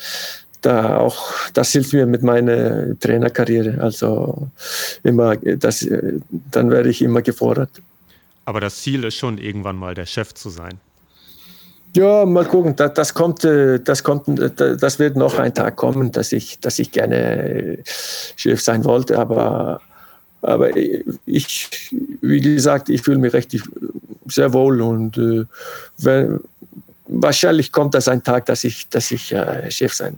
da 0.62 0.98
auch, 0.98 1.32
das 1.54 1.72
hilft 1.72 1.94
mir 1.94 2.08
mit 2.08 2.24
meiner 2.24 3.00
Trainerkarriere. 3.00 3.80
Also 3.82 4.50
immer, 5.04 5.36
das, 5.38 5.88
dann 6.52 6.72
werde 6.72 6.90
ich 6.90 7.04
immer 7.04 7.22
gefordert. 7.22 7.70
Aber 8.46 8.60
das 8.60 8.82
Ziel 8.82 9.04
ist 9.04 9.16
schon, 9.16 9.38
irgendwann 9.38 9.76
mal 9.76 9.94
der 9.94 10.08
Chef 10.08 10.34
zu 10.34 10.50
sein. 10.50 10.80
Ja, 11.96 12.26
mal 12.26 12.46
gucken. 12.46 12.76
Das, 12.76 12.94
das, 12.96 13.14
kommt, 13.14 13.44
äh, 13.46 13.80
das 13.80 14.04
kommt, 14.04 14.24
das 14.58 14.98
wird 14.98 15.16
noch 15.16 15.38
ein 15.38 15.54
Tag 15.54 15.76
kommen, 15.76 16.12
dass 16.12 16.32
ich, 16.32 16.60
dass 16.60 16.80
ich 16.80 16.92
gerne 16.92 17.78
Chef 18.36 18.60
sein 18.60 18.86
wollte. 18.86 19.20
Aber, 19.20 19.82
aber 20.42 20.76
ich, 21.28 21.70
wie 22.22 22.42
gesagt, 22.42 22.90
ich 22.90 23.04
fühle 23.04 23.20
mich 23.20 23.34
richtig 23.34 23.62
sehr 24.32 24.54
wohl 24.54 24.82
und 24.82 25.18
äh, 25.18 25.46
wenn, 25.98 26.40
wahrscheinlich 27.12 27.72
kommt 27.72 27.94
das 27.94 28.08
ein 28.08 28.24
Tag, 28.24 28.46
dass 28.46 28.64
ich, 28.64 28.90
dass 28.90 29.12
ich 29.12 29.34
äh, 29.34 29.70
Chef 29.70 29.94
sein 29.94 30.18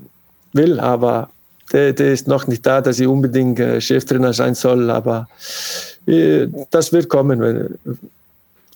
will. 0.53 0.79
Aber 0.79 1.29
der, 1.71 1.93
der, 1.93 2.13
ist 2.13 2.27
noch 2.27 2.47
nicht 2.47 2.65
da, 2.65 2.81
dass 2.81 2.99
ich 2.99 3.07
unbedingt 3.07 3.59
äh, 3.59 3.81
Cheftrainer 3.81 4.33
sein 4.33 4.55
soll. 4.55 4.89
Aber 4.89 5.27
äh, 6.05 6.47
das 6.69 6.93
wird 6.93 7.09
kommen, 7.09 7.41
wenn, 7.41 7.79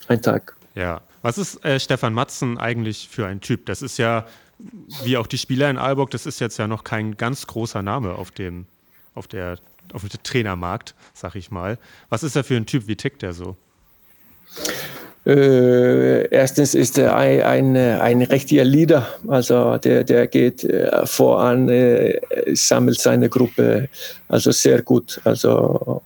ein 0.08 0.22
Tag. 0.22 0.56
Ja. 0.76 1.02
Was 1.22 1.38
ist 1.38 1.64
äh, 1.66 1.80
Stefan 1.80 2.14
Matzen 2.14 2.58
eigentlich 2.58 3.10
für 3.10 3.26
ein 3.26 3.42
Typ? 3.42 3.66
Das 3.66 3.82
ist 3.82 3.98
ja, 3.98 4.26
wie 5.04 5.18
auch 5.18 5.28
die 5.28 5.38
Spieler 5.38 5.70
in 5.70 5.78
Aalborg, 5.78 6.12
das 6.12 6.26
ist 6.26 6.40
jetzt 6.40 6.58
ja 6.58 6.68
noch 6.68 6.84
kein 6.84 7.18
ganz 7.18 7.48
großer 7.48 7.82
Name 7.82 8.14
auf 8.14 8.32
dem, 8.32 8.66
auf 9.14 9.28
der, 9.28 9.58
auf 9.94 10.08
dem 10.08 10.10
Trainermarkt, 10.24 10.96
sag 11.14 11.36
ich 11.36 11.52
mal. 11.52 11.78
Was 12.10 12.24
ist 12.24 12.36
er 12.36 12.44
für 12.44 12.56
ein 12.56 12.66
Typ? 12.66 12.88
Wie 12.88 12.96
tickt 12.96 13.24
er 13.24 13.34
so? 13.34 13.58
Äh, 15.28 16.30
erstens 16.30 16.74
ist 16.74 16.98
er 16.98 17.14
ein, 17.18 17.42
ein, 17.42 17.76
ein, 17.76 18.22
richtiger 18.22 18.64
Leader, 18.64 19.06
also 19.28 19.78
der, 19.78 20.06
der 20.06 20.28
geht 20.28 20.64
äh, 20.64 21.06
voran, 21.06 21.68
äh, 21.68 22.18
sammelt 22.54 23.02
seine 23.02 23.28
Gruppe, 23.28 23.90
also 24.30 24.52
sehr 24.52 24.84
gut. 24.84 25.20
Also 25.26 26.02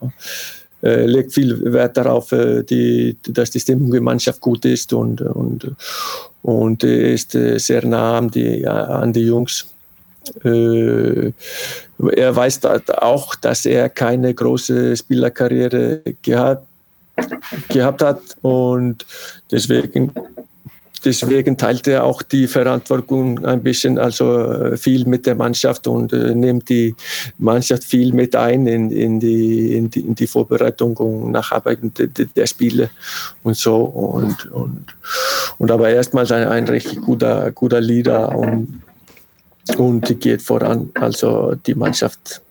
äh, 0.82 1.06
legt 1.06 1.34
viel 1.34 1.72
Wert 1.72 1.98
darauf, 1.98 2.32
äh, 2.32 2.64
die, 2.64 3.16
dass 3.28 3.52
die 3.52 3.60
Stimmung 3.60 3.92
der 3.92 4.02
Mannschaft 4.02 4.42
gut 4.42 4.66
ist 4.66 4.92
und, 4.92 5.22
und, 5.22 5.72
und 6.42 6.84
ist 6.84 7.36
äh, 7.36 7.60
sehr 7.60 7.86
nah 7.86 8.18
an 8.18 8.32
die, 8.32 8.66
an 8.66 9.14
die 9.14 9.28
Jungs. 9.28 9.68
er 10.44 11.34
weiß 12.36 12.66
auch, 12.66 13.36
dass 13.36 13.66
er 13.68 13.90
keine 13.90 14.34
große 14.34 14.98
Spielerkarriere 14.98 16.02
gehabt, 16.24 16.66
gehabt 17.69 18.02
hat 18.02 18.21
und 18.41 19.06
deswegen 19.52 20.12
deswegen 21.04 21.58
teilt 21.58 21.88
er 21.88 22.04
auch 22.04 22.21
die 22.21 22.47
Verantwortung 22.47 23.43
ein 23.45 23.63
bisschen, 23.63 23.97
also 23.97 24.52
äh, 24.52 24.78
viel 24.78 25.06
mit 25.06 25.26
der 25.26 25.36
Mannschaft 25.36 25.88
und 25.88 26.13
äh, 26.13 26.36
nimmt 26.36 26.69
die 26.69 26.95
Mannschaft 27.38 27.84
viel 27.84 28.13
mit 28.13 28.36
ein 28.36 28.67
in, 28.67 28.91
in, 28.91 29.19
die, 29.19 29.76
in, 29.76 29.89
die, 29.89 30.02
in 30.02 30.15
die 30.15 30.28
Vorbereitung 30.28 30.95
und 30.97 31.32
Nacharbeiten 31.32 31.93
der, 31.93 32.08
der 32.08 32.45
Spiele 32.45 32.89
und 33.43 33.58
so. 33.58 33.78
Und, 33.78 34.45
und, 34.52 34.86
und 35.58 35.71
aber 35.71 35.89
erstmal 35.89 36.32
ein, 36.32 36.47
ein 36.47 36.67
richtig 36.67 37.02
guter, 37.02 37.52
guter 37.52 37.82
Leader 37.82 38.36
und, 38.36 38.82
und 39.78 40.19
geht 40.19 40.41
voran, 40.41 40.91
also 40.95 41.56
die 41.65 41.76
Mannschaft. 41.76 42.41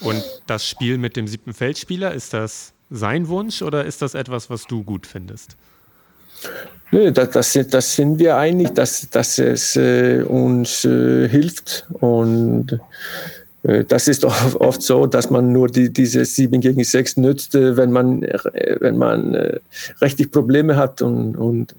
Und 0.00 0.22
das 0.46 0.68
Spiel 0.68 0.98
mit 0.98 1.16
dem 1.16 1.26
siebten 1.26 1.54
Feldspieler, 1.54 2.12
ist 2.12 2.34
das 2.34 2.73
sein 2.90 3.28
Wunsch 3.28 3.62
oder 3.62 3.84
ist 3.84 4.02
das 4.02 4.14
etwas, 4.14 4.50
was 4.50 4.66
du 4.66 4.82
gut 4.82 5.06
findest? 5.06 5.56
Nö, 6.90 7.10
das, 7.10 7.30
das, 7.30 7.68
das 7.68 7.96
sind 7.96 8.18
wir 8.18 8.36
einig, 8.36 8.74
dass, 8.74 9.08
dass 9.10 9.38
es 9.38 9.76
äh, 9.76 10.22
uns 10.22 10.84
äh, 10.84 11.28
hilft. 11.28 11.86
Und 11.92 12.78
äh, 13.64 13.84
das 13.84 14.08
ist 14.08 14.24
oft, 14.24 14.82
so, 14.82 15.06
dass 15.06 15.30
man 15.30 15.52
nur 15.52 15.68
die, 15.68 15.92
diese 15.92 16.24
7 16.24 16.60
gegen 16.60 16.84
6 16.84 17.16
nützt, 17.16 17.54
äh, 17.54 17.76
wenn 17.76 17.90
man, 17.90 18.22
äh, 18.22 18.76
wenn 18.80 18.96
man 18.96 19.34
äh, 19.34 19.58
richtig 20.00 20.30
Probleme 20.30 20.76
hat. 20.76 21.02
Und, 21.02 21.36
und, 21.36 21.74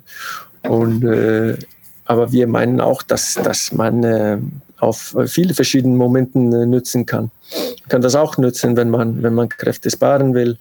und, 0.64 1.58
aber 2.06 2.32
wir 2.32 2.48
meinen 2.48 2.82
auch, 2.82 3.04
dass, 3.04 3.36
dass 3.36 3.72
man 3.72 4.62
auf 4.80 5.16
viele 5.28 5.54
verschiedene 5.54 5.96
Momenten 5.96 6.70
nützen 6.70 7.06
kann. 7.06 7.32
Man 7.52 7.90
kann 7.90 8.02
das 8.02 8.16
auch 8.16 8.38
nützen, 8.38 8.76
wenn 8.78 8.90
man, 8.90 9.24
wenn 9.24 9.34
man 9.34 9.50
Kräfte 9.50 9.90
sparen 9.90 10.34
will. 10.34 10.58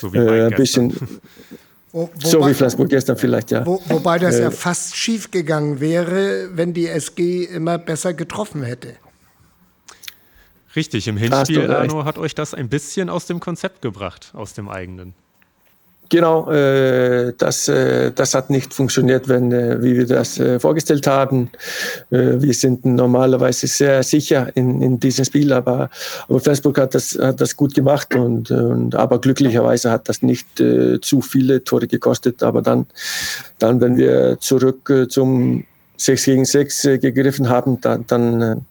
So 0.00 0.12
wie 0.12 0.18
ein 0.18 0.50
bisschen. 0.50 0.94
Wo, 1.90 2.02
wobei, 2.02 2.28
so 2.28 2.46
wie 2.46 2.52
Flensburg 2.52 2.90
gestern 2.90 3.16
vielleicht, 3.16 3.50
ja. 3.50 3.64
Wo, 3.64 3.80
wobei 3.88 4.18
das 4.18 4.36
äh, 4.36 4.42
ja 4.42 4.50
fast 4.50 4.94
schief 4.94 5.30
gegangen 5.30 5.80
wäre, 5.80 6.50
wenn 6.52 6.74
die 6.74 6.86
SG 6.86 7.44
immer 7.44 7.78
besser 7.78 8.12
getroffen 8.12 8.62
hätte. 8.62 8.96
Richtig, 10.76 11.08
im 11.08 11.16
Hinspiel, 11.16 11.70
Arno, 11.72 12.04
hat 12.04 12.18
euch 12.18 12.34
das 12.34 12.52
ein 12.52 12.68
bisschen 12.68 13.08
aus 13.08 13.26
dem 13.26 13.40
Konzept 13.40 13.80
gebracht, 13.80 14.32
aus 14.34 14.52
dem 14.52 14.68
eigenen. 14.68 15.14
Genau, 16.10 16.50
äh, 16.50 17.34
das, 17.36 17.68
äh, 17.68 18.12
das 18.12 18.34
hat 18.34 18.48
nicht 18.48 18.72
funktioniert, 18.72 19.28
wenn, 19.28 19.52
äh, 19.52 19.82
wie 19.82 19.96
wir 19.96 20.06
das 20.06 20.38
äh, 20.38 20.58
vorgestellt 20.58 21.06
haben. 21.06 21.50
Äh, 22.10 22.40
wir 22.40 22.54
sind 22.54 22.86
normalerweise 22.86 23.66
sehr 23.66 24.02
sicher 24.02 24.50
in, 24.54 24.80
in 24.80 24.98
diesem 24.98 25.26
Spiel, 25.26 25.52
aber, 25.52 25.90
aber 26.28 26.40
Flensburg 26.40 26.78
hat 26.78 26.94
das, 26.94 27.18
hat 27.20 27.40
das 27.42 27.56
gut 27.56 27.74
gemacht 27.74 28.14
und, 28.14 28.50
und 28.50 28.94
aber 28.94 29.20
glücklicherweise 29.20 29.90
hat 29.90 30.08
das 30.08 30.22
nicht 30.22 30.60
äh, 30.60 30.98
zu 31.00 31.20
viele 31.20 31.62
Tore 31.62 31.86
gekostet. 31.86 32.42
Aber 32.42 32.62
dann, 32.62 32.86
dann 33.58 33.82
wenn 33.82 33.98
wir 33.98 34.38
zurück 34.40 34.90
zum 35.10 35.64
6 35.98 36.24
gegen 36.24 36.44
6 36.46 36.82
gegriffen 37.00 37.50
haben, 37.50 37.80
dann, 37.82 38.06
dann 38.06 38.64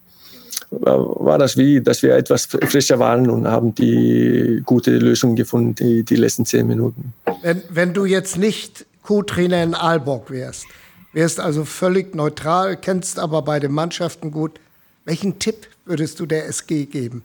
war 0.69 1.37
das 1.37 1.57
wie, 1.57 1.81
dass 1.81 2.03
wir 2.03 2.15
etwas 2.15 2.45
frischer 2.45 2.99
waren 2.99 3.29
und 3.29 3.47
haben 3.47 3.73
die 3.73 4.61
gute 4.65 4.91
Lösung 4.97 5.35
gefunden, 5.35 5.75
die, 5.75 6.03
die 6.03 6.15
letzten 6.15 6.45
zehn 6.45 6.67
Minuten. 6.67 7.13
Wenn, 7.41 7.61
wenn 7.69 7.93
du 7.93 8.05
jetzt 8.05 8.37
nicht 8.37 8.85
Co-Trainer 9.03 9.63
in 9.63 9.73
Aalborg 9.73 10.29
wärst, 10.29 10.65
wärst 11.13 11.39
also 11.39 11.63
völlig 11.63 12.15
neutral, 12.15 12.75
kennst 12.77 13.19
aber 13.19 13.41
beide 13.41 13.69
Mannschaften 13.69 14.31
gut, 14.31 14.59
welchen 15.05 15.39
Tipp 15.39 15.67
würdest 15.85 16.19
du 16.19 16.25
der 16.25 16.47
SG 16.47 16.85
geben? 16.85 17.23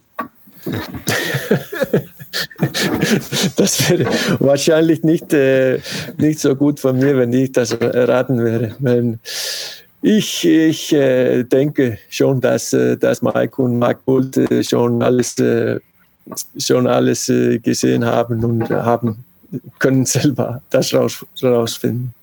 das 3.57 3.91
wäre 3.91 4.07
wahrscheinlich 4.39 5.03
nicht, 5.03 5.33
äh, 5.33 5.81
nicht 6.17 6.39
so 6.39 6.55
gut 6.55 6.79
von 6.79 6.99
mir, 6.99 7.17
wenn 7.17 7.33
ich 7.33 7.51
das 7.51 7.77
raten 7.81 8.39
würde. 8.39 8.77
Wenn, 8.79 9.19
ich, 10.03 10.45
ich 10.45 10.93
äh, 10.93 11.45
denke 11.45 11.99
schon, 12.11 12.41
dass, 12.41 12.73
äh, 12.73 12.97
dass 12.97 13.23
Mike 13.23 13.63
und 13.63 13.79
Mark 13.79 14.05
Bult 14.05 14.37
äh, 14.37 14.63
schon 14.65 15.01
alles, 15.03 15.39
äh, 15.39 15.79
schon 16.59 16.87
alles 16.87 17.29
äh, 17.29 17.59
gesehen 17.59 18.05
haben 18.05 18.45
und 18.45 18.69
haben 18.69 19.25
können 19.79 20.05
selber 20.05 20.61
das 20.71 20.93
raus, 20.93 21.25
rausfinden. 21.43 22.15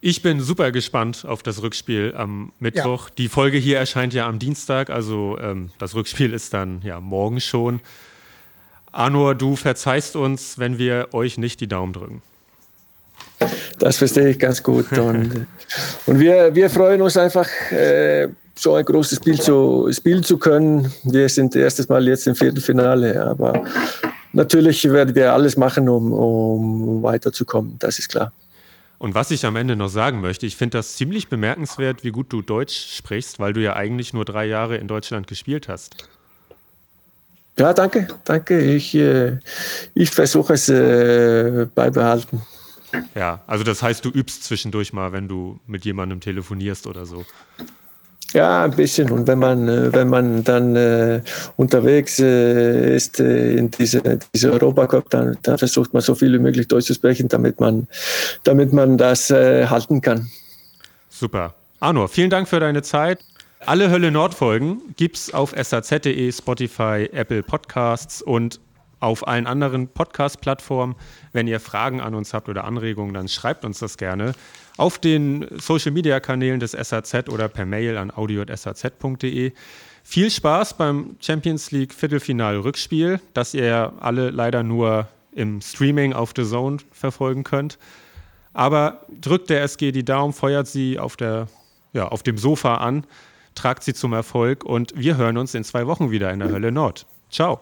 Ich 0.00 0.22
bin 0.22 0.40
super 0.40 0.72
gespannt 0.72 1.24
auf 1.26 1.42
das 1.42 1.62
Rückspiel 1.62 2.14
am 2.16 2.52
Mittwoch. 2.60 3.08
Ja. 3.08 3.14
Die 3.18 3.28
Folge 3.28 3.58
hier 3.58 3.78
erscheint 3.78 4.12
ja 4.14 4.28
am 4.28 4.38
Dienstag, 4.38 4.90
also 4.90 5.38
ähm, 5.40 5.70
das 5.78 5.94
Rückspiel 5.94 6.32
ist 6.32 6.52
dann 6.52 6.80
ja 6.82 7.00
morgen 7.00 7.40
schon. 7.40 7.80
Arnor, 8.92 9.34
du 9.34 9.56
verzeihst 9.56 10.16
uns, 10.16 10.58
wenn 10.58 10.78
wir 10.78 11.08
euch 11.12 11.38
nicht 11.38 11.60
die 11.60 11.68
Daumen 11.68 11.92
drücken. 11.92 12.22
Das 13.78 13.98
verstehe 13.98 14.30
ich 14.30 14.38
ganz 14.38 14.62
gut. 14.62 14.90
Und, 14.92 15.46
und 16.06 16.18
wir, 16.18 16.54
wir 16.54 16.70
freuen 16.70 17.02
uns 17.02 17.16
einfach, 17.16 17.48
äh, 17.70 18.28
so 18.58 18.74
ein 18.74 18.84
großes 18.84 19.18
Spiel 19.18 19.40
zu, 19.40 19.88
spielen 19.92 20.22
zu 20.22 20.38
können. 20.38 20.92
Wir 21.04 21.28
sind 21.28 21.54
erstes 21.54 21.88
Mal 21.88 22.06
jetzt 22.08 22.26
im 22.26 22.34
Viertelfinale, 22.34 23.22
aber 23.22 23.64
natürlich 24.32 24.90
werden 24.90 25.14
wir 25.14 25.32
alles 25.32 25.56
machen, 25.56 25.88
um, 25.88 26.12
um 26.12 27.02
weiterzukommen, 27.02 27.76
das 27.78 27.98
ist 27.98 28.08
klar. 28.08 28.32
Und 28.98 29.14
was 29.14 29.30
ich 29.30 29.44
am 29.44 29.56
Ende 29.56 29.76
noch 29.76 29.88
sagen 29.88 30.22
möchte, 30.22 30.46
ich 30.46 30.56
finde 30.56 30.78
das 30.78 30.96
ziemlich 30.96 31.28
bemerkenswert, 31.28 32.02
wie 32.02 32.10
gut 32.10 32.32
du 32.32 32.40
Deutsch 32.40 32.96
sprichst, 32.96 33.38
weil 33.38 33.52
du 33.52 33.60
ja 33.60 33.76
eigentlich 33.76 34.14
nur 34.14 34.24
drei 34.24 34.46
Jahre 34.46 34.78
in 34.78 34.88
Deutschland 34.88 35.26
gespielt 35.26 35.68
hast. 35.68 36.08
Ja, 37.58 37.74
danke, 37.74 38.08
danke. 38.24 38.58
Ich, 38.58 38.94
äh, 38.94 39.38
ich 39.94 40.10
versuche 40.10 40.54
es 40.54 40.68
äh, 40.68 41.66
beibehalten. 41.74 42.40
Ja, 43.14 43.42
also 43.46 43.64
das 43.64 43.82
heißt, 43.82 44.04
du 44.04 44.10
übst 44.10 44.44
zwischendurch 44.44 44.92
mal, 44.92 45.12
wenn 45.12 45.28
du 45.28 45.58
mit 45.66 45.84
jemandem 45.84 46.20
telefonierst 46.20 46.86
oder 46.86 47.06
so. 47.06 47.24
Ja, 48.32 48.64
ein 48.64 48.72
bisschen. 48.72 49.10
Und 49.10 49.26
wenn 49.26 49.38
man, 49.38 49.68
äh, 49.68 49.92
wenn 49.92 50.08
man 50.08 50.42
dann 50.44 50.76
äh, 50.76 51.22
unterwegs 51.56 52.18
äh, 52.18 52.96
ist 52.96 53.20
äh, 53.20 53.56
in 53.56 53.70
diese, 53.70 54.18
diese 54.34 54.52
Europacup, 54.52 55.08
dann, 55.10 55.38
dann 55.42 55.58
versucht 55.58 55.94
man 55.94 56.02
so 56.02 56.14
viel 56.14 56.32
wie 56.32 56.38
möglich 56.38 56.68
Deutsch 56.68 56.86
zu 56.86 56.94
sprechen, 56.94 57.28
damit 57.28 57.60
man, 57.60 57.86
damit 58.44 58.72
man 58.72 58.98
das 58.98 59.30
äh, 59.30 59.66
halten 59.68 60.00
kann. 60.00 60.28
Super. 61.08 61.54
Arno, 61.80 62.08
vielen 62.08 62.30
Dank 62.30 62.48
für 62.48 62.60
deine 62.60 62.82
Zeit. 62.82 63.20
Alle 63.60 63.90
Hölle 63.90 64.10
Nord-Folgen 64.10 64.82
gibt 64.96 65.16
es 65.16 65.32
auf 65.32 65.54
saz.de, 65.56 66.30
Spotify, 66.30 67.08
Apple 67.12 67.42
Podcasts 67.42 68.22
und 68.22 68.60
auf 69.06 69.26
allen 69.26 69.46
anderen 69.46 69.88
Podcast-Plattformen. 69.88 70.96
Wenn 71.32 71.46
ihr 71.46 71.60
Fragen 71.60 72.00
an 72.00 72.14
uns 72.14 72.34
habt 72.34 72.48
oder 72.48 72.64
Anregungen, 72.64 73.14
dann 73.14 73.28
schreibt 73.28 73.64
uns 73.64 73.78
das 73.78 73.96
gerne 73.96 74.34
auf 74.76 74.98
den 74.98 75.46
Social-Media-Kanälen 75.56 76.60
des 76.60 76.72
SAZ 76.72 77.28
oder 77.28 77.48
per 77.48 77.64
Mail 77.64 77.96
an 77.96 78.10
audio.saz.de. 78.10 79.52
Viel 80.02 80.30
Spaß 80.30 80.74
beim 80.74 81.16
Champions 81.20 81.70
League 81.70 81.94
Viertelfinal-Rückspiel, 81.94 83.20
das 83.32 83.54
ihr 83.54 83.92
alle 84.00 84.30
leider 84.30 84.62
nur 84.62 85.08
im 85.32 85.60
Streaming 85.60 86.12
auf 86.12 86.32
The 86.36 86.44
Zone 86.44 86.78
verfolgen 86.92 87.44
könnt. 87.44 87.78
Aber 88.52 89.06
drückt 89.20 89.50
der 89.50 89.62
SG 89.62 89.92
die 89.92 90.04
Daumen, 90.04 90.32
feuert 90.32 90.66
sie 90.66 90.98
auf, 90.98 91.16
der, 91.16 91.46
ja, 91.92 92.08
auf 92.08 92.22
dem 92.22 92.38
Sofa 92.38 92.76
an, 92.76 93.04
tragt 93.54 93.84
sie 93.84 93.94
zum 93.94 94.12
Erfolg 94.12 94.64
und 94.64 94.92
wir 94.96 95.16
hören 95.16 95.38
uns 95.38 95.54
in 95.54 95.62
zwei 95.62 95.86
Wochen 95.86 96.10
wieder 96.10 96.32
in 96.32 96.40
der 96.40 96.50
Hölle 96.50 96.72
Nord. 96.72 97.06
Ciao. 97.30 97.60